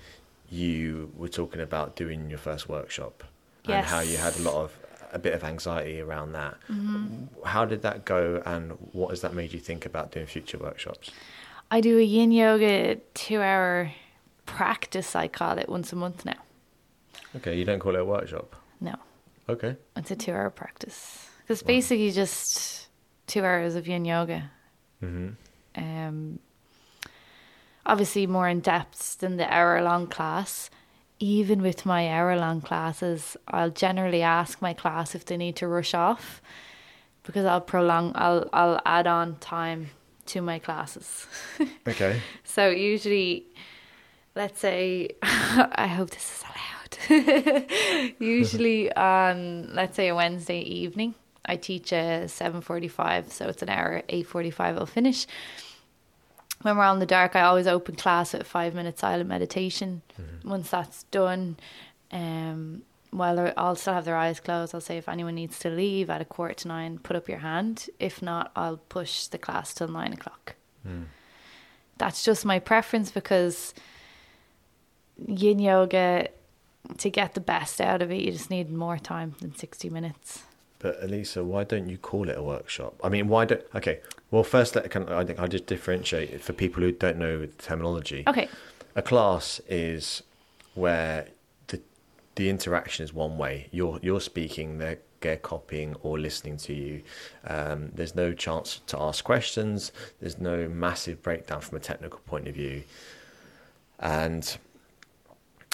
[0.49, 3.23] you were talking about doing your first workshop
[3.65, 4.75] and how you had a lot of
[5.11, 6.55] a bit of anxiety around that.
[6.69, 7.43] Mm-hmm.
[7.45, 11.11] How did that go, and what has that made you think about doing future workshops?
[11.69, 13.91] I do a yin yoga two hour
[14.47, 16.41] practice, I call it, once a month now.
[17.35, 18.55] Okay, you don't call it a workshop.
[18.81, 18.95] No,
[19.47, 19.75] Okay.
[19.95, 21.27] it's a two hour practice.
[21.47, 22.87] It's basically just
[23.27, 24.51] two hours of yin yoga.
[24.99, 25.29] hmm
[25.75, 26.39] Um,
[27.85, 30.69] obviously, more in depth than the hour long class.
[31.21, 35.67] Even with my hour long classes, I'll generally ask my class if they need to
[35.67, 36.41] rush off
[37.23, 39.89] because I'll prolong, I'll, I'll add on time
[40.27, 41.27] to my classes.
[41.87, 42.21] Okay.
[42.43, 43.45] So usually,
[44.35, 46.78] let's say, I hope this is allowed.
[48.19, 53.69] usually on, let's say, a Wednesday evening, I teach a seven forty-five, so it's an
[53.69, 54.03] hour.
[54.09, 55.25] Eight forty-five, I'll finish.
[56.61, 60.01] When we're on the dark, I always open class at five minute silent meditation.
[60.43, 61.57] Once that's done,
[62.11, 66.09] um, while I'll still have their eyes closed, I'll say if anyone needs to leave
[66.09, 67.89] at a quarter to nine, put up your hand.
[67.99, 70.55] If not, I'll push the class till nine o'clock
[71.99, 73.75] that's just my preference because
[75.27, 76.29] yin yoga
[76.97, 80.43] to get the best out of it you just need more time than 60 minutes
[80.79, 82.95] But Elisa, why don't you call it a workshop?
[83.03, 83.61] I mean, why don't?
[83.75, 83.99] Okay,
[84.31, 87.39] well, first, let can I think I just differentiate it for people who don't know
[87.41, 88.23] the terminology.
[88.27, 88.47] okay
[88.95, 90.23] A class is
[90.75, 91.27] where
[91.67, 91.81] the
[92.35, 93.67] the interaction is one way.
[93.71, 97.01] You're you're speaking, they're they're copying or listening to you.
[97.45, 99.91] Um, there's no chance to ask questions.
[100.21, 102.83] There's no massive breakdown from a technical point of view,
[103.99, 104.57] and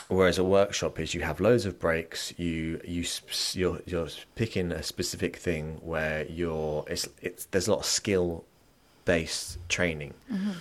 [0.08, 2.34] whereas a workshop is you have loads of breaks.
[2.38, 3.04] You you
[3.54, 8.46] you're, you're picking a specific thing where you're it's it's there's a lot of skill
[9.06, 10.52] based training mm-hmm.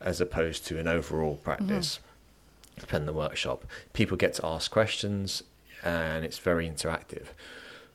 [0.00, 1.98] as opposed to an overall practice.
[1.98, 2.80] Mm-hmm.
[2.80, 5.42] Depending on the workshop, people get to ask questions,
[5.84, 7.26] and it's very interactive.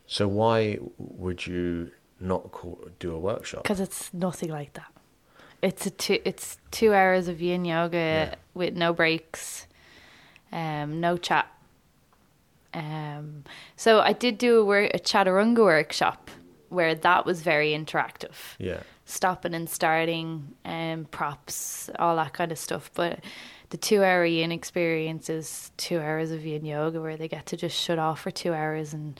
[0.05, 3.63] So why would you not call, do a workshop?
[3.63, 4.91] because it's nothing like that
[5.61, 8.35] it's a two it's two hours of yin yoga Yeah.
[8.53, 9.66] with no breaks
[10.51, 11.47] um no chat
[12.73, 13.43] um
[13.75, 16.29] so i did do a, work, a chaturanga workshop
[16.69, 22.57] where that was very interactive Yeah, stopping and starting and props, all that kind of
[22.59, 22.91] stuff.
[22.93, 23.23] But
[23.69, 27.55] the two hour yin experience is two hours of yin yoga where they get to
[27.55, 29.17] just shut off for two hours and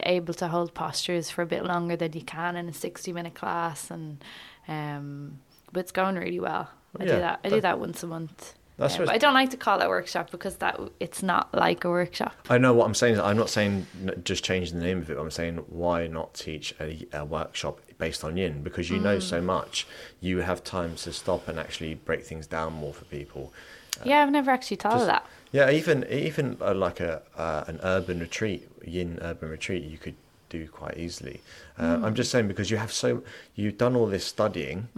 [0.00, 3.34] able to hold postures for a bit longer than you can in a 60 minute
[3.34, 3.90] class.
[3.90, 4.22] And,
[4.68, 5.38] um,
[5.72, 6.68] but it's going really well.
[7.00, 7.40] I Yeah, do that.
[7.42, 8.54] I do that- that once a month.
[8.78, 11.84] That's Yeah, but I don't like to call it workshop because that it's not like
[11.84, 12.34] a workshop.
[12.50, 13.14] I know what I'm saying.
[13.14, 13.86] is I'm not saying
[14.22, 15.16] just change the name of it.
[15.16, 19.40] I'm saying why not teach a, a workshop based on yin because you know so
[19.40, 19.86] much.
[20.20, 23.52] You have time to stop and actually break things down more for people.
[24.04, 25.26] yeah, I've never actually thought of just- that.
[25.52, 30.16] Yeah, even even uh, like a uh, an urban retreat, yin urban retreat, you could
[30.50, 31.40] do quite easily.
[31.78, 33.22] Uh, I'm just saying because you have so
[33.54, 34.88] you've done all this studying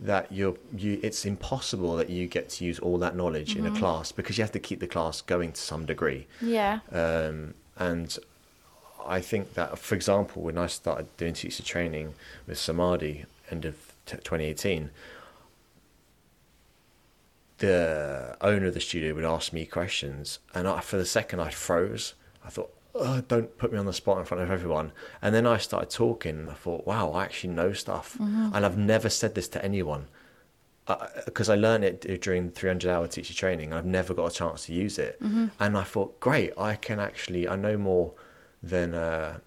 [0.00, 3.76] that you're you it's impossible that you get to use all that knowledge in a
[3.76, 6.26] class because you have to keep the class going to some degree.
[6.40, 6.80] Yeah.
[6.92, 8.16] Um, and
[9.06, 12.14] I think that, for example, when I started doing teacher training
[12.46, 13.74] with Samadhi end of
[14.06, 14.90] t- 2018,
[17.58, 21.50] the owner of the studio would ask me questions, and I, for the second I
[21.50, 22.14] froze.
[22.44, 25.46] I thought, oh, "Don't put me on the spot in front of everyone." And then
[25.46, 26.38] I started talking.
[26.38, 28.50] And I thought, "Wow, I actually know stuff," mm-hmm.
[28.54, 30.08] and I've never said this to anyone
[30.88, 33.72] uh, uh, because I learned it during 300 hour teacher training.
[33.72, 35.46] I've never got a chance to use it, mm-hmm.
[35.60, 38.14] and I thought, great, I can actually I know more
[38.62, 39.38] than uh,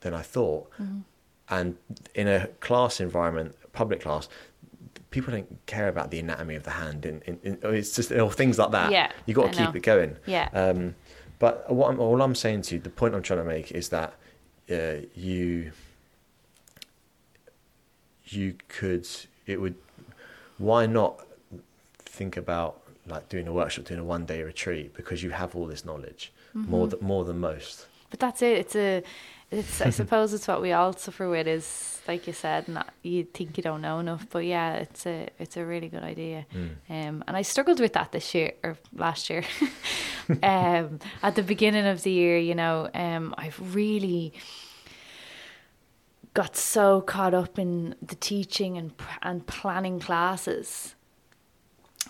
[0.00, 0.70] than I thought.
[0.80, 1.00] Mm-hmm.
[1.48, 1.76] And
[2.14, 4.28] in a class environment, public class,
[5.10, 8.30] people don't care about the anatomy of the hand, and, and, and it's just or
[8.30, 8.92] things like that.
[8.92, 10.16] Yeah, you got to keep it going.
[10.26, 10.48] Yeah.
[10.52, 10.94] Um,
[11.38, 13.88] but what I'm, all I'm saying to you, the point I'm trying to make is
[13.90, 14.14] that
[14.70, 15.72] uh, you
[18.24, 19.06] you could
[19.46, 19.76] it would
[20.58, 21.24] why not
[21.98, 25.66] think about like doing a workshop, doing a one day retreat because you have all
[25.66, 27.86] this knowledge more than more than most.
[28.10, 28.58] But that's it.
[28.58, 29.02] It's a,
[29.50, 29.80] it's.
[29.80, 31.46] I suppose it's what we all suffer with.
[31.46, 34.26] Is like you said, not you think you don't know enough.
[34.30, 36.46] But yeah, it's a, it's a really good idea.
[36.88, 39.44] Um, and I struggled with that this year or last year.
[40.42, 44.32] um, at the beginning of the year, you know, um, I've really
[46.34, 48.92] got so caught up in the teaching and
[49.22, 50.94] and planning classes.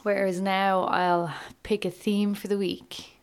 [0.03, 3.17] Whereas now I'll pick a theme for the week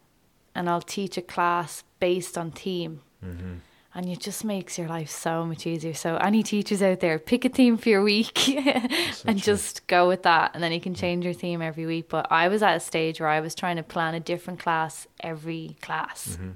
[0.55, 3.01] and I'll teach a class based on theme.
[3.23, 3.53] Mm-hmm.
[3.95, 5.93] And it just makes your life so much easier.
[5.93, 8.47] So, any teachers out there, pick a theme for your week
[9.25, 10.51] and just go with that.
[10.53, 12.09] And then you can change your theme every week.
[12.09, 15.07] But I was at a stage where I was trying to plan a different class
[15.19, 16.29] every class.
[16.29, 16.49] Mm-hmm.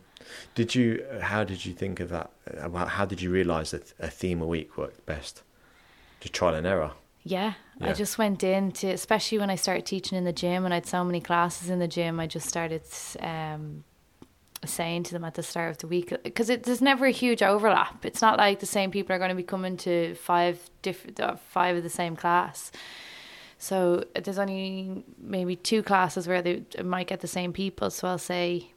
[0.56, 1.06] Did you?
[1.22, 2.32] How did you think of that?
[2.88, 5.44] How did you realise that a theme a week worked best?
[6.20, 6.92] Just trial and error.
[7.24, 7.90] Yeah, Yeah.
[7.90, 10.86] I just went into, especially when I started teaching in the gym and I had
[10.86, 12.84] so many classes in the gym, I just started
[13.20, 13.84] um,
[14.66, 17.44] saying to them at the start of the week because it, there's never a huge
[17.44, 18.06] overlap.
[18.06, 21.36] It's not like the same people are going to be coming to five different, uh,
[21.50, 22.72] five of the same class.
[23.60, 27.90] So there's only maybe two classes where they might get the same people.
[27.90, 28.72] So I'll say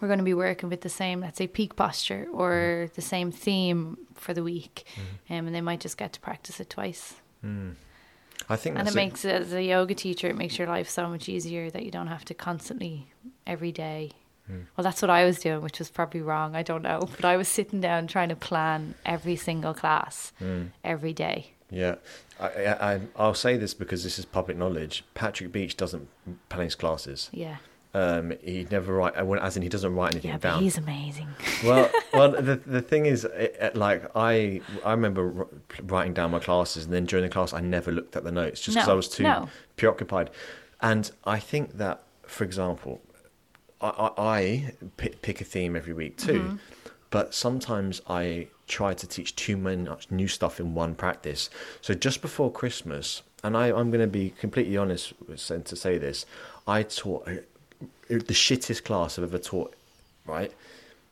[0.00, 3.32] we're going to be working with the same, let's say, peak posture or the same
[3.32, 4.84] theme for the week,
[5.30, 7.14] um, and they might just get to practice it twice.
[7.44, 7.74] Mm.
[8.48, 11.08] I think And it makes it as a yoga teacher, it makes your life so
[11.08, 13.08] much easier that you don't have to constantly
[13.46, 14.12] every day.
[14.50, 14.66] Mm.
[14.76, 16.54] Well, that's what I was doing, which was probably wrong.
[16.54, 20.68] I don't know, but I was sitting down trying to plan every single class mm.
[20.84, 21.52] every day.
[21.70, 21.96] Yeah,
[22.38, 25.04] I, I, I- I'll say this because this is public knowledge.
[25.14, 26.08] Patrick Beach doesn't
[26.48, 27.28] plan his classes.
[27.32, 27.56] Yeah,
[27.92, 30.62] Um, he never write, uh, as in he doesn't write anything yeah, but down.
[30.62, 31.26] he's amazing.
[31.64, 35.48] well, well, the the thing is, it, it- like I I remember
[35.82, 38.60] writing down my classes, and then during the class, I never looked at the notes
[38.60, 39.48] just because No, I was too no.
[39.76, 40.30] preoccupied.
[40.80, 43.00] And I think that, for example,
[43.86, 46.56] I, I, I pick, a theme every week too, Mm-hmm.
[47.10, 51.50] but sometimes I try to teach too much new stuff in one practice.
[51.80, 55.98] So just before Christmas, and I, I'm going to be completely honest with, to say
[55.98, 56.26] this,
[56.66, 57.34] I taught uh,
[58.08, 59.74] the shittest class I've ever taught,
[60.26, 60.52] right?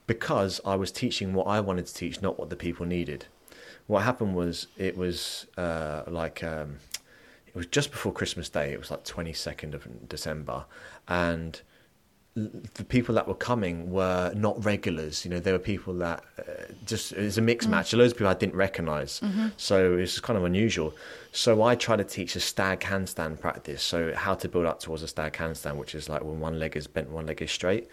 [0.07, 3.27] Because I was teaching what I wanted to teach, not what the people needed.
[3.87, 6.77] What happened was it was uh, like um,
[7.47, 8.73] it was just before Christmas Day.
[8.73, 10.65] It was like twenty second of December,
[11.07, 11.61] and
[12.35, 15.25] the people that were coming were not regulars.
[15.25, 16.43] You know, they were people that uh,
[16.85, 17.93] just it was a mixed match.
[17.93, 19.21] Loads of people I didn't recognize,
[19.57, 20.95] so it was kind of unusual.
[21.31, 23.83] So I tried to teach a stag handstand practice.
[23.83, 26.77] So how to build up towards a stag handstand, which is like when one leg
[26.77, 27.89] is bent, one leg is straight.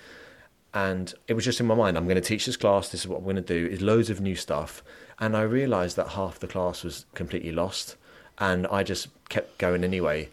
[0.74, 2.90] And it was just in my mind, I'm going to teach this class.
[2.90, 3.68] This is what I'm going to do.
[3.68, 4.84] Is loads of new stuff,
[5.20, 7.96] and I realised that half the class was completely lost,
[8.40, 10.30] and I just kept going anyway.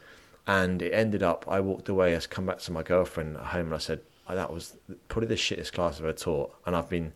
[0.48, 2.16] And it ended up, I walked away.
[2.16, 4.76] I come back to my girlfriend at home, and I said, "Oh, "That was
[5.08, 7.12] probably the shittest class I've ever taught." And I've been,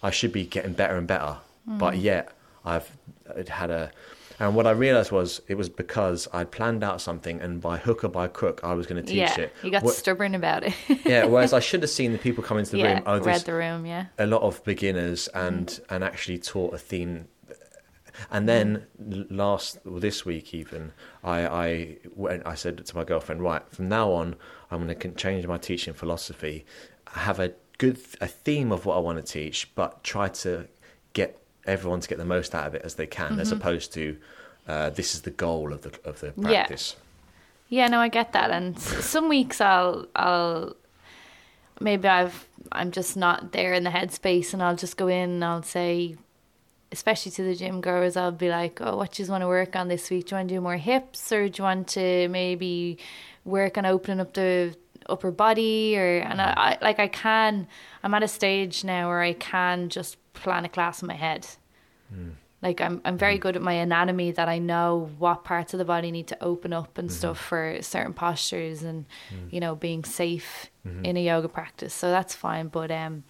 [0.00, 1.78] I should be getting better and better, hmm.
[1.78, 2.32] but yet
[2.64, 2.88] I've
[3.48, 3.90] had a.
[4.40, 8.04] And what I realised was it was because I'd planned out something, and by hook
[8.04, 9.52] or by crook, I was going to teach yeah, it.
[9.64, 10.74] you got What- stubborn about it.
[11.04, 13.02] yeah, whereas I should have seen the people come into the yeah, room.
[13.06, 13.86] Oh, read the room.
[13.86, 15.94] Yeah, a lot of beginners and hmm.
[15.94, 17.26] and actually taught a theme.
[18.30, 18.86] And then
[19.30, 20.92] last well, this week even
[21.22, 24.36] I I went I said to my girlfriend right from now on
[24.70, 26.64] I'm going to change my teaching philosophy.
[27.12, 30.66] Have a good a theme of what I want to teach but try to
[31.12, 34.16] get everyone to get the most out of it as they can as opposed to
[34.68, 36.96] uh, this is the goal of the of the practice.
[37.70, 38.50] Yeah, no, I get that.
[38.50, 40.76] And some weeks I'll I'll
[41.80, 45.44] maybe I've I'm just not there in the headspace, and I'll just go in and
[45.44, 46.16] I'll say,
[46.92, 49.76] especially to the gym girls, I'll be like, oh, what do you want to work
[49.76, 50.26] on this week?
[50.26, 52.98] Do you want to do more hips, or do you want to maybe
[53.44, 54.74] work on opening up the
[55.06, 57.66] upper body, or and I, I like I can.
[58.02, 61.46] I'm at a stage now where I can just plan a class in my head.
[62.12, 62.30] Hmm.
[62.62, 63.40] Like I'm I'm very hmm.
[63.40, 66.72] good at my anatomy that I know what parts of the body need to open
[66.72, 67.14] up and hmm.
[67.14, 69.04] stuff for certain postures and
[69.50, 70.70] you know being safe
[71.04, 71.92] in a yoga practice.
[71.92, 73.24] So that's fine, but um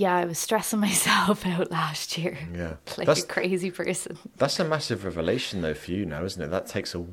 [0.00, 2.38] yeah, I was stressing myself out last year.
[2.54, 2.74] Yeah.
[2.98, 4.18] Like That's- a crazy person.
[4.36, 6.50] That's a massive revelation, though, for you now, isn't it?
[6.50, 7.04] That takes a,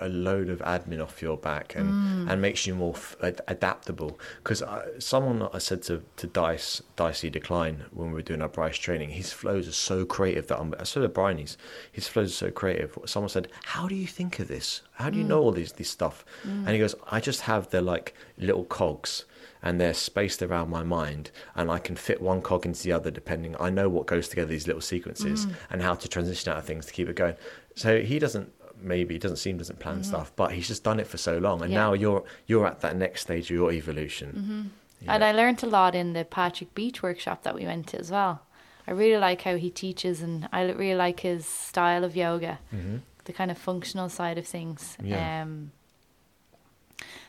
[0.00, 2.30] a load of admin off your back and, Mm.
[2.30, 3.16] and makes you more f-
[3.48, 4.18] adaptable.
[4.42, 4.62] Because
[4.98, 9.10] someone I said to, to Dice, Dicey Decline, when we were doing our Bryce training,
[9.10, 11.56] his flows are so creative that I'm, so did Bryony's.
[11.92, 12.98] His flows are so creative.
[13.06, 14.82] Someone said, How do you think of this?
[14.94, 15.12] How Mm.
[15.12, 16.24] do you know all these, this stuff?
[16.44, 19.24] And he goes, I just have the like little cogs
[19.62, 23.10] and they're spaced around my mind and I can fit one cog into the other
[23.10, 25.54] depending I know what goes together these little sequences mm.
[25.70, 27.36] and how to transition out of things to keep it going.
[27.76, 30.04] So he doesn't maybe he doesn't seem doesn't plan mm-hmm.
[30.04, 31.78] stuff, but he's just done it for so long and Yeah.
[31.78, 34.28] now you're you're at that next stage of your evolution.
[34.32, 34.62] Mm-hmm.
[35.06, 35.14] Yeah.
[35.14, 38.10] And I learned a lot in the Patrick Beach workshop that we went to as
[38.10, 38.42] well.
[38.86, 42.58] I really like how he teaches and I really like his style of yoga.
[42.74, 42.96] Mm-hmm.
[43.24, 44.96] The kind of functional side of things.
[45.00, 45.42] Yeah.
[45.42, 45.72] Um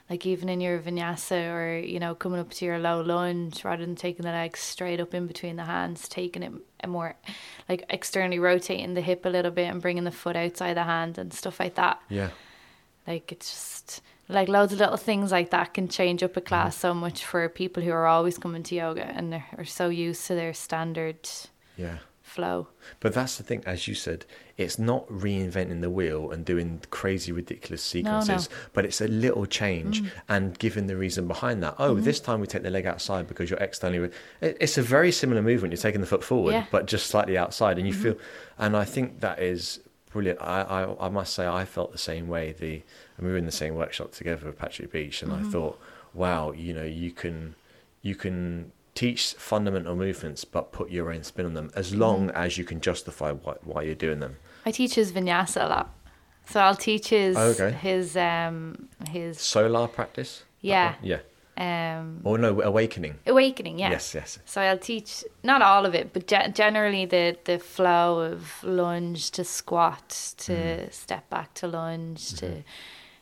[0.09, 3.85] like even in your vinyasa or you know coming up to your low lunge rather
[3.85, 6.51] than taking the legs straight up in between the hands taking it
[6.83, 7.15] a more
[7.69, 11.17] like externally rotating the hip a little bit and bringing the foot outside the hand
[11.17, 12.29] and stuff like that Yeah.
[13.07, 16.47] like it's just like loads of little things like that can change up a mm-hmm.
[16.47, 20.25] class so much for people who are always coming to yoga and are so used
[20.27, 21.29] to their standard
[21.77, 21.97] Yeah.
[22.33, 22.67] Flow.
[22.99, 24.25] But that's the thing, as you said,
[24.57, 28.19] it's not reinventing the wheel and doing crazy, ridiculous No, no.
[28.21, 30.11] sequences, but it's a little change Mm.
[30.29, 31.75] and giving the reason behind that.
[31.79, 32.03] Oh, Mm-hmm.
[32.03, 33.99] this time we take the leg outside because you're externally.
[33.99, 34.11] re-
[34.65, 35.71] It's a very similar movement.
[35.73, 36.61] You're taking the foot forward, Yeah.
[36.61, 36.71] Mm-hmm.
[36.75, 38.15] but just slightly outside, and you feel.
[38.57, 39.79] And I think that is
[40.11, 40.39] brilliant.
[40.41, 42.51] I, I, I must say, I felt the same way.
[42.53, 42.81] The
[43.17, 45.47] and we were in the same workshop together with Patrick Beach, and Mm-hmm.
[45.47, 45.79] I thought,
[46.13, 47.55] wow, you know, you can,
[48.01, 52.37] you can teach fundamental movements, but put your own spin on them, as long Mm-hmm.
[52.37, 54.37] as you can justify why, why you're doing them.
[54.65, 55.89] I teach his vinyasa a lot.
[56.45, 57.71] So I'll teach his Oh, Okay.
[57.71, 60.43] his um his Solar practice.
[60.61, 60.95] Yeah.
[61.01, 61.19] Yeah.
[61.57, 63.15] um Or no, awakening.
[63.27, 63.91] awakening, yeah.
[63.91, 64.39] Yes, yes.
[64.45, 69.31] So I'll teach not all of it, but ge- generally the the flow of lunge
[69.31, 70.09] to squat
[70.45, 70.91] to Mm-hmm.
[70.91, 72.63] step back to lunge to,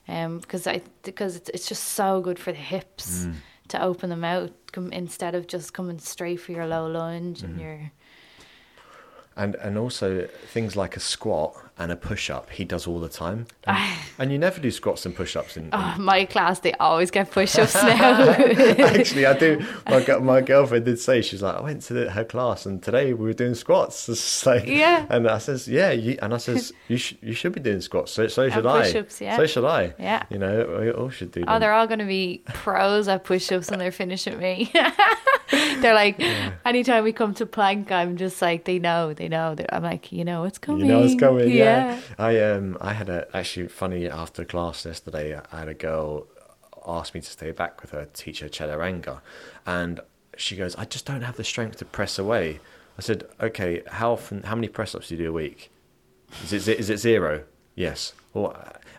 [0.07, 3.33] um, because I because it's it's just so good for the hips Mm.
[3.71, 7.51] To open them out come, instead of just coming straight for your low lunge Mm-hmm.
[7.51, 7.91] and your
[9.35, 13.09] And and also things like a squat and a push up, he does all the
[13.09, 13.47] time.
[13.67, 16.59] And, and you never do squats and push ups in, in oh, my class.
[16.59, 18.29] They always get push ups now.
[18.29, 19.65] Actually, I do.
[19.87, 23.13] My, my girlfriend did say she's like, I went to the, her class and today
[23.13, 24.07] we were doing squats.
[24.09, 25.07] It's like, Yeah.
[25.09, 25.91] And I says, yeah.
[25.91, 28.11] You, and I says, you sh- you should be doing squats.
[28.11, 28.87] So so should I.
[29.19, 29.37] yeah.
[29.37, 29.93] So should I.
[29.97, 30.23] Yeah.
[30.29, 31.43] You know, we all should do.
[31.47, 31.61] Oh, them.
[31.61, 34.71] they're all going to be pros at push-ups when they're finished with me.
[35.83, 36.19] they're like,
[36.65, 39.55] anytime we come to plank, I'm just like, they know, they know.
[39.55, 40.85] They're- I'm like, you know, it's coming.
[40.85, 41.49] You know it's coming.
[41.51, 41.99] Yeah.
[42.17, 45.39] I um I had a actually funny after class yesterday.
[45.51, 46.27] I had a girl
[46.87, 49.21] ask me to stay back with her teacher teach her chaturanga,
[49.65, 49.99] and
[50.37, 52.59] she goes, "I just don't have the strength to press away."
[52.97, 54.43] I said, "Okay, how often?
[54.43, 55.71] How many press ups do you do a week?
[56.43, 57.43] Is it is it zero?
[57.75, 58.13] Yes.
[58.33, 58.55] Well,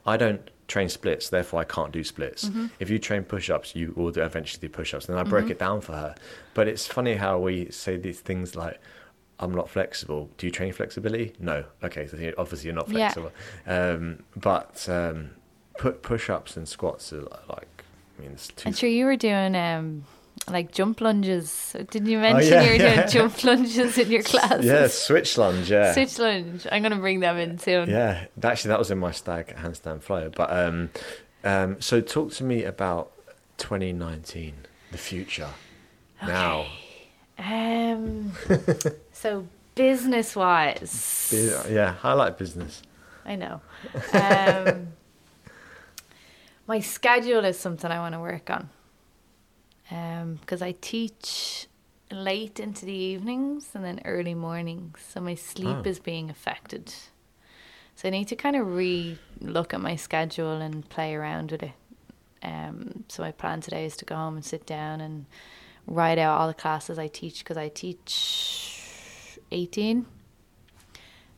[0.06, 4.10] I don't." Train splits therefore i can't do splits if you train push-ups you will
[4.10, 6.14] do, eventually do push-ups and i broke it down for her
[6.54, 8.78] but it's funny how we say these things like
[9.40, 10.30] I'm not flexible.
[10.38, 11.32] Do you train flexibility?
[11.40, 11.64] No.
[11.82, 13.10] Okay, so obviously you're not Yeah.
[13.10, 13.32] flexible.
[13.66, 15.30] Um, but um,
[15.78, 17.82] put push-ups and squats are like,
[18.16, 18.68] I mean, it's two.
[18.68, 20.04] And sure, you were doing um
[20.48, 21.74] like jump lunges.
[21.90, 22.94] Didn't you mention Oh, yeah, you were yeah.
[22.96, 24.62] doing jump lunges in your class?
[24.64, 25.70] yeah, switch lunge.
[25.70, 26.66] Yeah, Switch lunge.
[26.70, 27.88] I'm going to bring them in soon.
[27.88, 28.26] yeah.
[28.42, 30.30] Actually, that was in my stag handstand flow.
[30.34, 30.90] But um,
[31.44, 33.12] um, so talk to me about
[33.58, 34.54] 2019,
[34.90, 35.48] the future.
[36.26, 36.66] Now,
[37.38, 38.32] Um.
[39.12, 41.32] so business wise,
[41.70, 42.82] yeah, I like business.
[43.24, 43.60] I know.
[44.12, 44.88] Um,
[46.66, 48.68] my schedule is something I want to work on.
[50.22, 51.66] Um, because I teach
[52.10, 55.88] late into the evenings and then early mornings, so my sleep Oh.
[55.88, 56.92] is being affected.
[57.96, 61.62] So I need to kind of re look at my schedule and play around with
[61.62, 61.72] it.
[62.42, 65.26] Um, so my plan today is to go home and sit down and
[65.86, 70.06] write out all the classes I teach because I teach 18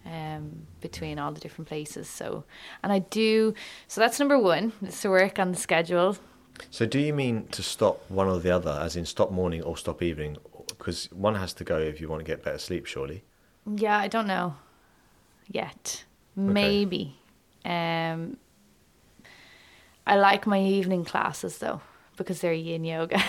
[0.07, 2.09] um, between all the different places.
[2.09, 2.45] So,
[2.82, 3.55] and I do,
[3.89, 6.16] so that's number one, is to work on the schedule.
[6.70, 9.76] So do you mean to stop one or the other, as in stop morning or
[9.76, 10.36] stop evening?
[10.68, 13.24] Because one has to go if you want to get better sleep, surely.
[13.66, 14.55] Yeah, I don't know
[15.48, 16.05] yet.
[16.36, 17.16] Maybe.
[17.64, 18.36] Um,
[20.07, 21.80] I like my evening classes though
[22.16, 23.22] because they're yin yoga.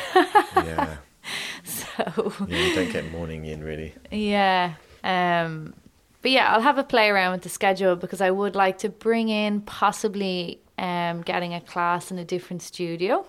[0.55, 0.97] Yeah,
[1.63, 3.93] so yeah you don't get morning in really.
[4.11, 4.73] yeah.
[5.03, 5.73] Um,
[6.21, 8.89] but yeah, I'll have a play around with the schedule because I would like to
[8.89, 13.26] bring in possibly um, getting a class in a different studio,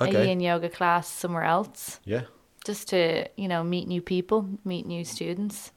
[0.00, 0.26] a Okay.
[0.28, 2.00] yin yoga class somewhere else.
[2.04, 2.22] Yeah.
[2.66, 5.72] just to you know meet new people meet new students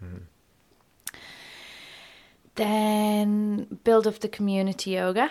[2.56, 5.30] then build up the community yoga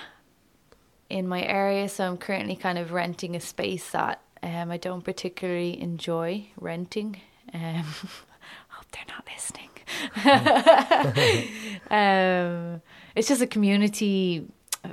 [1.09, 5.05] in my area so i'm currently kind of renting a space that um, i don't
[5.05, 7.21] particularly enjoy renting
[7.55, 7.85] um,
[8.69, 9.69] hope they're not listening
[11.91, 12.81] um,
[13.15, 14.47] it's just a community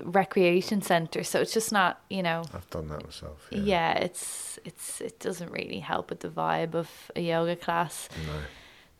[0.03, 3.47] recreation center so it's just not you know I've done that myself.
[3.51, 3.59] yeah.
[3.59, 3.93] Yeah.
[3.93, 8.09] it's it's it doesn't really help with the vibe of a yoga class.
[8.27, 8.33] No.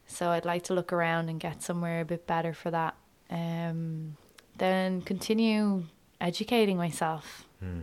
[0.08, 2.96] So I'd like to look around and get somewhere a bit better for that.
[3.30, 4.18] Um,
[4.58, 5.84] then continue
[6.20, 7.46] educating myself.
[7.60, 7.82] Hmm.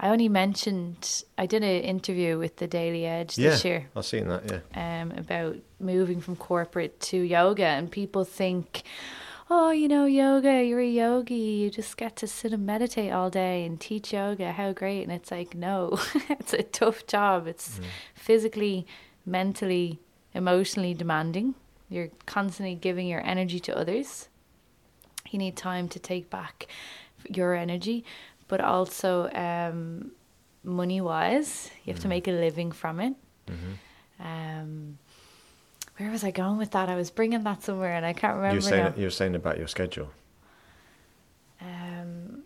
[0.00, 4.28] I only mentioned I did an interview with the Daily Edge this year I've seen
[4.28, 4.62] that.
[4.74, 5.02] Yeah.
[5.02, 8.84] um, about moving from corporate to yoga, and people think,
[9.50, 13.30] oh, you know, yoga, you're a yogi, you just get to sit and meditate all
[13.30, 15.02] day and teach yoga, how great.
[15.02, 17.46] And it's like, no, it's a tough job.
[17.46, 17.80] It's
[18.14, 18.86] physically,
[19.24, 19.98] mentally,
[20.34, 21.54] emotionally demanding.
[21.88, 24.28] You're constantly giving your energy to others.
[25.30, 26.66] You need time to take back
[27.28, 28.04] your energy.
[28.48, 30.10] but also um,
[30.64, 32.14] money wise, you have to Mhm.
[32.16, 33.14] make a living from it.
[33.46, 33.74] hmm
[34.20, 34.98] Um,
[35.98, 36.88] where was I going with that?
[36.88, 38.94] I was bringing that somewhere and I can't remember You were saying now.
[38.96, 40.10] you were saying about your schedule.
[41.60, 42.42] Um,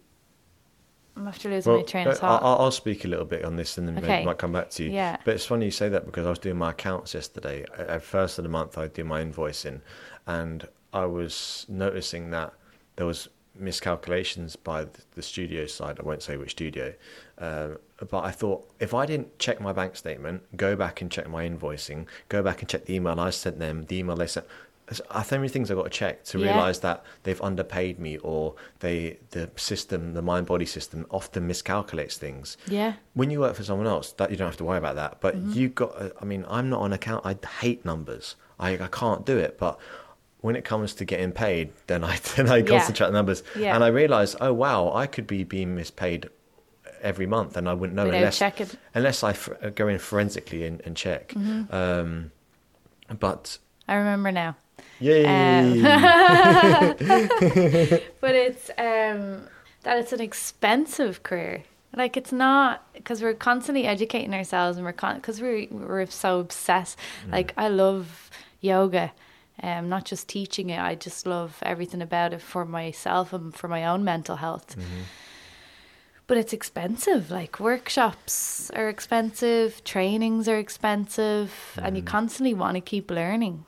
[1.17, 2.43] I'm after losing my train of thought.
[2.43, 4.25] I'll, I'll speak a little bit on this and then maybe Okay.
[4.25, 4.91] might come back to you.
[4.91, 5.19] Yeah.
[5.25, 7.65] But it's funny you say that because I was doing my accounts yesterday.
[7.77, 9.83] At at first of the month, I do my invoicing,
[10.27, 12.55] and I was noticing that
[12.97, 14.85] there was miscalculations by
[15.15, 15.99] the- studio side.
[16.01, 16.95] I won't say which studio,
[17.39, 17.69] uh,
[18.11, 21.49] but I thought if I didn't check my bank statement, go back and check my
[21.49, 24.47] invoicing, go back and check the email I sent them, the email they sent.
[25.11, 26.47] I so many things I've got to check to Yeah.
[26.53, 32.57] realize that they've underpaid me or they the system, the Mindbody system, often miscalculates things
[32.67, 32.95] yeah.
[33.15, 35.19] when you work for someone else, that you don't have to worry about that.
[35.21, 35.53] But Mm-hmm.
[35.53, 37.25] you got, I mean, I'm not on account.
[37.25, 38.35] I hate numbers.
[38.59, 39.57] I, I can't do it.
[39.59, 39.79] But
[40.43, 42.67] when it comes to getting paid, then I then I Yeah.
[42.67, 43.75] concentrate on numbers, Yeah.
[43.75, 46.29] and I realize, oh wow, I could be being mispaid
[47.01, 48.41] every month, and I wouldn't know unless
[48.95, 51.29] unless I f- go in forensically and, and check.
[51.31, 51.75] Mm-hmm.
[51.75, 52.31] Um,
[53.19, 54.57] but I remember now.
[55.01, 55.83] yay, Um,
[58.21, 59.49] But it's um,
[59.83, 61.65] that it's an expensive career.
[61.95, 66.41] Like it's not because we're constantly educating ourselves and we're con because we're we're so
[66.41, 66.97] obsessed.
[67.31, 68.31] Like I love
[68.61, 69.13] yoga,
[69.63, 70.79] um, not just teaching it.
[70.81, 74.77] I just love everything about it for myself and for my own mental health.
[76.29, 77.31] But it's expensive.
[77.31, 81.51] Like workshops are expensive, trainings are expensive,
[81.83, 83.67] and you constantly want to keep learning.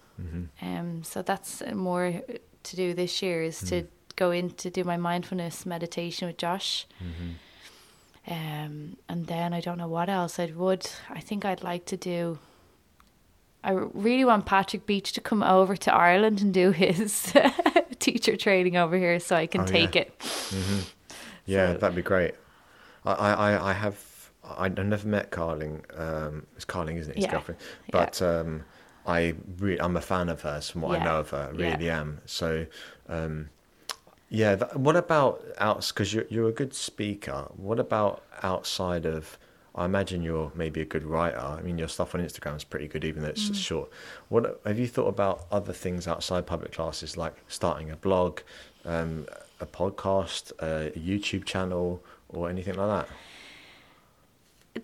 [0.62, 2.22] Um, so that's uh, more
[2.62, 6.86] to do this year is to go in to do my mindfulness meditation with Josh.
[8.26, 10.86] Um, and then I don't know what else I would.
[11.10, 12.38] I think I'd like to do.
[13.64, 17.32] I really want Patrick Beach to come over to Ireland and do his
[17.98, 20.02] teacher training over here, so I can Oh, take yeah.
[20.02, 20.22] it.
[21.46, 22.34] Yeah, So- that'd be great.
[23.04, 25.84] I, I, I- I have I- I've never met Carling.
[25.96, 27.16] Um, it's Carling, isn't it?
[27.16, 27.60] His Yeah, girlfriend.
[27.86, 27.90] yeah.
[27.92, 28.64] But um,
[29.06, 31.50] I re- I'm a fan of hers from what I know of her.
[31.52, 31.72] I yeah.
[31.72, 32.20] really am.
[32.26, 32.66] So
[33.08, 33.50] um,
[34.30, 34.54] yeah.
[34.54, 35.92] That, what about outs?
[35.92, 37.48] Because you're you're a good speaker.
[37.56, 39.38] What about outside of?
[39.76, 41.38] I imagine you're maybe a good writer.
[41.38, 43.56] I mean, your stuff on Instagram is pretty good, even though it's Mm.
[43.56, 43.90] short.
[44.28, 48.40] What have you thought about other things outside public classes, like starting a blog,
[48.84, 49.26] um,
[49.60, 53.16] a podcast, a YouTube channel, or anything like that?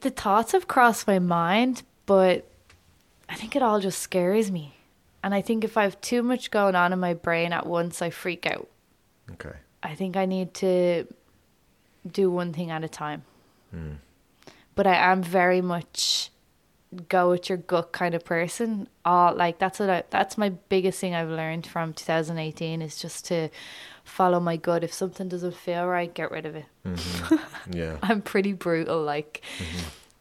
[0.02, 2.44] the thoughts have crossed my mind, but
[3.28, 4.74] I think it all just scares me.
[5.22, 8.00] And I think if I have too much going on in my brain at once,
[8.00, 8.68] I freak out.
[9.32, 9.52] Okay.
[9.82, 11.06] I think I need to
[12.10, 13.24] do one thing at a time.
[13.72, 13.94] Hmm.
[14.74, 16.30] But I am very much
[17.08, 18.88] go with your gut kind of person.
[19.04, 23.26] All like that's what I, that's my biggest thing I've learned from 2018 is just
[23.26, 23.48] to
[24.04, 24.82] follow my gut.
[24.84, 26.66] If something doesn't feel right, get rid of it.
[26.84, 27.76] Mm-hmm.
[27.76, 27.96] Yeah.
[28.02, 29.02] I'm pretty brutal.
[29.02, 29.42] Like,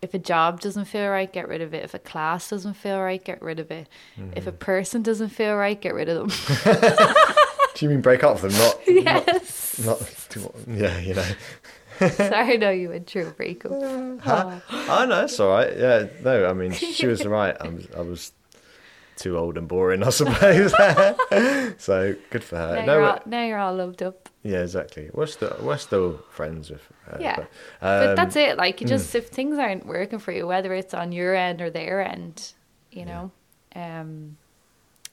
[0.02, 1.84] if a job doesn't feel right, get rid of it.
[1.84, 3.88] If a class doesn't feel right, get rid of it.
[4.36, 6.76] If a person doesn't feel right, get rid of them.
[7.76, 8.62] Do you mean break up with them?
[8.62, 8.80] Not.
[9.28, 9.80] yes.
[9.86, 10.02] Not.
[10.36, 11.00] not yeah.
[11.00, 11.26] You know.
[12.16, 13.72] Sorry, no, you went through a breakup.
[14.22, 14.60] Huh?
[14.70, 15.76] Oh no, it's all right.
[15.78, 16.08] Yeah.
[16.24, 17.56] No, I mean she was right.
[17.60, 17.88] I was.
[17.98, 18.32] I was
[19.16, 20.72] too old and boring, I suppose.
[21.78, 22.76] so good for her.
[22.78, 24.30] Now, no, you're but- all, now you're all loved up.
[24.44, 25.10] yeah, exactly.
[25.14, 26.82] We're still we're still friends with.
[27.06, 27.36] Her, Yeah.
[27.36, 27.50] But,
[27.82, 28.58] but um, that's it.
[28.58, 31.70] Like, you just, if things aren't working for you, whether it's on your end or
[31.70, 32.54] their end,
[32.92, 33.32] you know.
[33.76, 34.38] Um,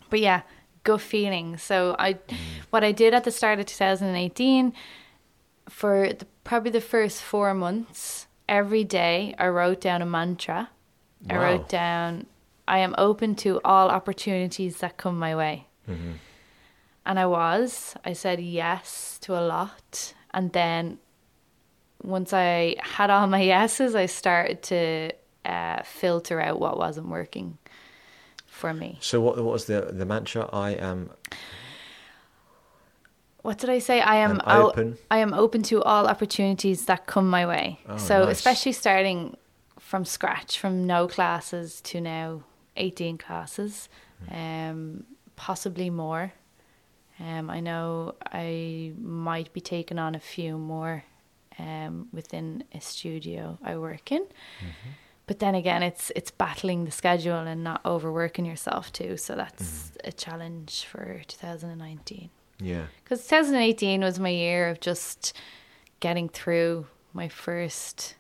[0.08, 0.42] but yeah,
[0.84, 1.56] gut feeling.
[1.56, 2.18] So I,
[2.70, 4.72] what I did at the start of 2018,
[5.68, 10.70] for the, probably the first four months, every day I wrote down a mantra.
[11.28, 12.26] I wrote down,
[12.68, 15.66] I am open to all opportunities that come my way.
[15.88, 16.12] Mm-hmm.
[17.04, 17.94] And I was.
[18.04, 20.14] I said yes to a lot.
[20.32, 20.98] And then
[22.02, 25.12] once I had all my yeses, I started to
[25.44, 27.58] uh, filter out what wasn't working
[28.46, 28.98] for me.
[29.00, 30.48] So what, what was the the mantra?
[30.52, 31.10] I am
[33.46, 34.00] What did I say?
[34.00, 34.98] I am open.
[35.08, 37.78] I am open to all opportunities that come my way.
[37.88, 38.38] Oh, so nice.
[38.38, 39.36] especially starting
[39.78, 42.42] from scratch, from no classes to now
[42.76, 43.88] eighteen classes,
[44.32, 45.04] um,
[45.36, 46.32] possibly more.
[47.20, 51.04] Um, I know I might be taking on a few more
[51.56, 54.26] um, within a studio I work in.
[55.28, 59.16] But then again, it's it's battling the schedule and not overworking yourself too.
[59.16, 62.30] So that's a challenge for 2019
[62.60, 62.86] yeah.
[63.02, 65.36] because 2018 was my year of just
[66.00, 68.14] getting through my first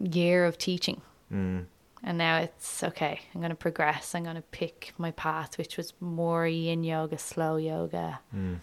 [0.00, 1.00] year of teaching.
[1.32, 1.66] Mm.
[2.04, 3.20] And now it's okay.
[3.34, 4.14] I'm going to progress.
[4.14, 8.20] I'm going to pick my path, which was more yin yoga, slow yoga.
[8.34, 8.58] Mm.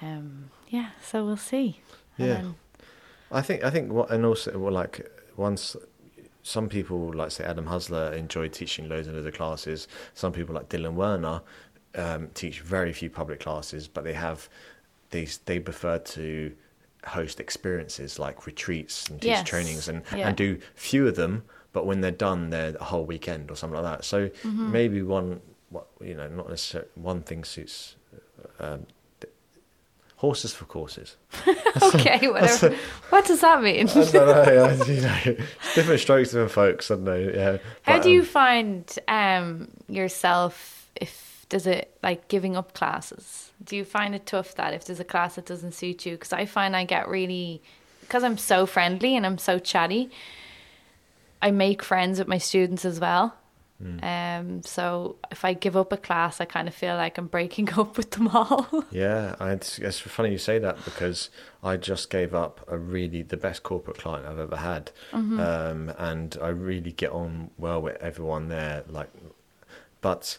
[0.00, 1.80] um, yeah, so we'll see.
[2.16, 2.26] Yeah.
[2.26, 2.54] then-
[3.30, 5.74] I think I think what and also well, like once
[6.44, 9.88] some people like say Adam Husler enjoy teaching loads and loads of classes.
[10.14, 11.42] Some people like Dylan Werner
[11.96, 14.48] um, teach very few public classes, but they have
[15.10, 16.52] these they prefer to
[17.06, 19.48] host experiences like retreats and teach Yes.
[19.48, 20.28] trainings and Yeah.
[20.28, 21.44] and do few of them.
[21.72, 24.04] But when they're done, they're a whole weekend or something like that.
[24.04, 24.72] So Mm-hmm.
[24.72, 25.40] maybe one,
[25.70, 27.96] what you know, not necessarily one thing suits.
[28.60, 28.86] Um,
[30.16, 31.16] horses for courses.
[31.94, 32.74] okay, whatever.
[33.10, 33.88] what does that mean?
[33.88, 34.64] I don't know.
[34.64, 35.44] I, you know,
[35.74, 36.90] different strokes, different folks.
[36.90, 37.16] I don't know.
[37.16, 37.58] Yeah.
[37.82, 43.52] How But, do you um, find um, yourself if does it like giving up classes?
[43.62, 46.12] Do you find it tough that if there's a class that doesn't suit you?
[46.12, 47.62] Because I find I get really
[48.00, 50.10] because I'm so friendly and I'm so chatty.
[51.42, 53.34] I make friends with my students as well.
[53.82, 54.02] Hmm.
[54.02, 57.70] Um, so if I give up a class, I kind of feel like I'm breaking
[57.78, 58.84] up with them all.
[58.90, 61.28] Yeah, I, it's, it's funny you say that because
[61.62, 65.38] I just gave up a really the best corporate client I've ever had, Mm-hmm.
[65.40, 68.82] um, and I really get on well with everyone there.
[68.88, 69.10] Like,
[70.00, 70.38] but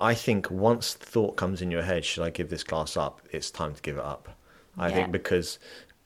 [0.00, 3.20] I think once the thought comes in your head, should I give this class up?
[3.32, 4.28] It's time to give it up.
[4.76, 4.94] I Yeah.
[4.96, 5.58] think because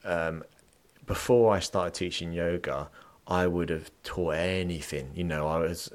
[0.04, 0.42] um,
[1.06, 2.88] before I started teaching yoga,
[3.26, 5.10] I would have taught anything.
[5.14, 5.90] You know, I was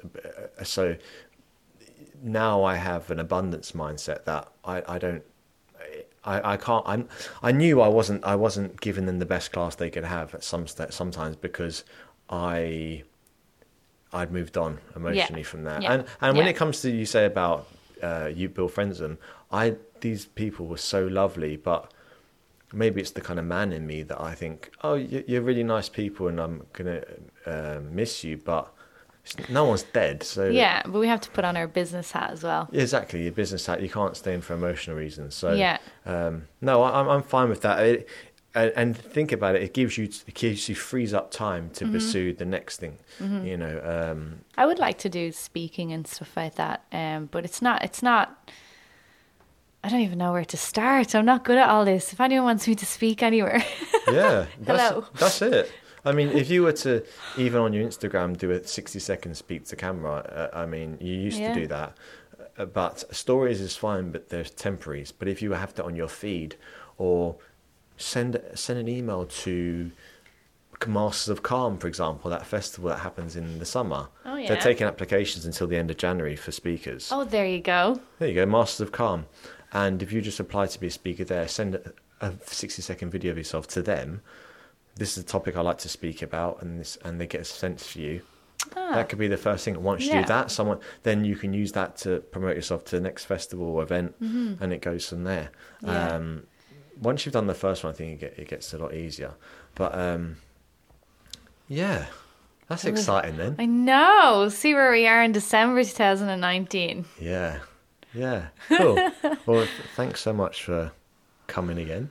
[0.58, 0.96] uh, so
[2.22, 5.22] now I have an abundance mindset that I, I don't
[6.24, 7.08] I, I can't I'm
[7.42, 10.42] I knew I wasn't I wasn't giving them the best class they could have at
[10.42, 11.84] some st- sometimes because
[12.28, 13.04] I
[14.12, 15.92] I'd moved on emotionally from that Yeah.
[15.92, 17.68] and and when it comes to you say about
[18.02, 19.18] uh, you Bill friends them
[19.50, 21.92] I these people were so lovely but
[22.72, 25.64] maybe it's the kind of man in me that I think oh you- you're really
[25.64, 27.02] nice people and I'm gonna
[27.46, 28.72] uh, miss you but
[29.50, 32.42] no one's dead so yeah, but we have to put on our business hat as
[32.42, 32.66] well.
[32.72, 33.24] yeah, exactly.
[33.24, 35.34] Your business hat, you can't stay in for emotional reasons.
[35.34, 35.76] So Yeah.
[36.06, 37.78] um, no, I, I'm I'm fine with that.
[37.84, 38.08] It,
[38.64, 39.62] and, and think about it.
[39.62, 42.98] It gives you it gives you frees up time to pursue the next thing.
[43.20, 43.80] You know,
[44.12, 47.84] um, I would like to do speaking and stuff like that, um, but it's not.
[47.84, 48.50] It's not.
[49.84, 51.14] I don't even know where to start.
[51.14, 52.12] I'm not good at all this.
[52.12, 53.62] If anyone wants me to speak anywhere,
[54.08, 55.04] yeah, that's, Hello.
[55.14, 55.72] that's it.
[56.04, 57.04] I mean, if you were to
[57.36, 61.14] even on your Instagram do a 60 second speak to camera, uh, I mean, you
[61.14, 61.54] used Yeah.
[61.54, 61.96] to do that.
[62.56, 65.12] Uh, but stories is fine, but there's temporaries.
[65.12, 66.56] But if you have that on your feed,
[66.96, 67.36] or
[67.98, 69.90] send send an email to
[70.86, 74.08] Masters of Calm, for example, that festival that happens in the summer.
[74.24, 74.48] Oh, yeah.
[74.48, 77.10] They're taking applications until the end of January for speakers.
[77.12, 78.00] oh, there you go.
[78.20, 79.26] There you go, Masters of Calm.
[79.72, 83.10] And if you just apply to be a speaker there, send a, a 60 second
[83.10, 84.22] video of yourself to them.
[84.94, 87.44] This is a topic I like to speak about, and this, and they get a
[87.44, 88.22] sense for you.
[88.76, 89.80] Ah, That could be the first thing.
[89.82, 90.22] Once you Yeah.
[90.22, 93.66] do that, someone then you can use that to promote yourself to the next festival
[93.66, 95.50] or event, and it goes from there.
[95.82, 95.86] Mm-hmm.
[95.88, 96.08] Yeah.
[96.14, 96.42] Um,
[97.00, 99.34] once you've done the first one, I think it, get, it gets a lot easier.
[99.74, 100.36] But um,
[101.68, 102.06] yeah,
[102.68, 103.56] that's exciting then.
[103.58, 104.48] I know.
[104.50, 107.04] See where we are in December 2019.
[107.20, 107.58] Yeah,
[108.14, 108.94] yeah, cool.
[109.46, 110.92] well, thanks so much for
[111.46, 112.10] coming again.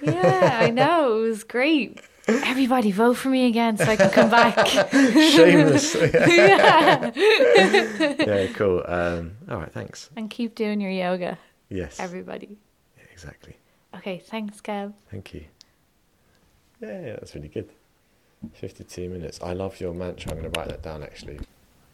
[0.00, 1.22] Yeah, I know.
[1.24, 2.00] It was great.
[2.26, 4.66] Everybody vote for me again so I can come back.
[4.92, 5.94] Shameless.
[5.94, 7.12] yeah.
[7.14, 8.82] yeah, cool.
[8.86, 10.10] Um, all right, thanks.
[10.16, 12.58] And keep doing your yoga, Yes, everybody.
[12.96, 13.56] Yeah, exactly.
[13.96, 14.92] Okay, thanks, Gav.
[15.10, 15.44] Thank you.
[16.80, 17.68] Yeah, yeah, that's really good.
[18.52, 19.40] 52 minutes.
[19.42, 20.32] I love your mantra.
[20.32, 21.38] I'm going to write that down actually.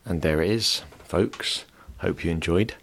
[0.04, 1.64] And there it is, folks.
[1.98, 2.74] Hope you enjoyed.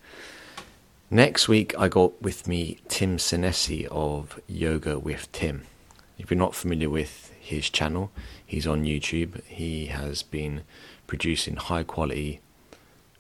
[1.10, 5.64] Next week, I got with me Tim Senesi of Yoga with Tim.
[6.18, 8.12] If you're not familiar with his channel,
[8.46, 9.44] he's on YouTube.
[9.46, 10.62] He has been
[11.08, 12.42] producing high quality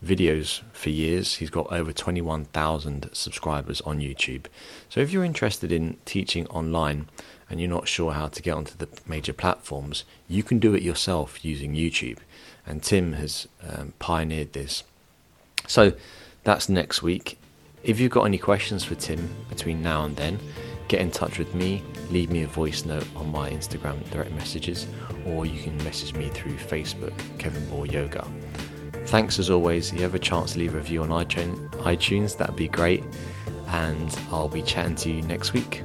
[0.07, 1.35] videos for years.
[1.35, 4.45] He's got over 21,000 subscribers on YouTube.
[4.89, 7.09] So if you're interested in teaching online
[7.49, 10.83] and you're not sure how to get onto the major platforms, you can do it
[10.83, 12.19] yourself using YouTube.
[12.65, 14.83] And Tim has um, pioneered this.
[15.67, 15.93] So
[16.43, 17.37] that's next week.
[17.83, 20.39] If you've got any questions for Tim between now and then,
[20.87, 24.87] get in touch with me, leave me a voice note on my Instagram direct messages,
[25.25, 28.27] or you can message me through Facebook, Kevin Ball Yoga.
[29.07, 29.91] Thanks as always.
[29.91, 33.05] If you have a chance to leave a review on iTunes, that'd be great.
[33.67, 35.83] And I'll be chatting to you next week.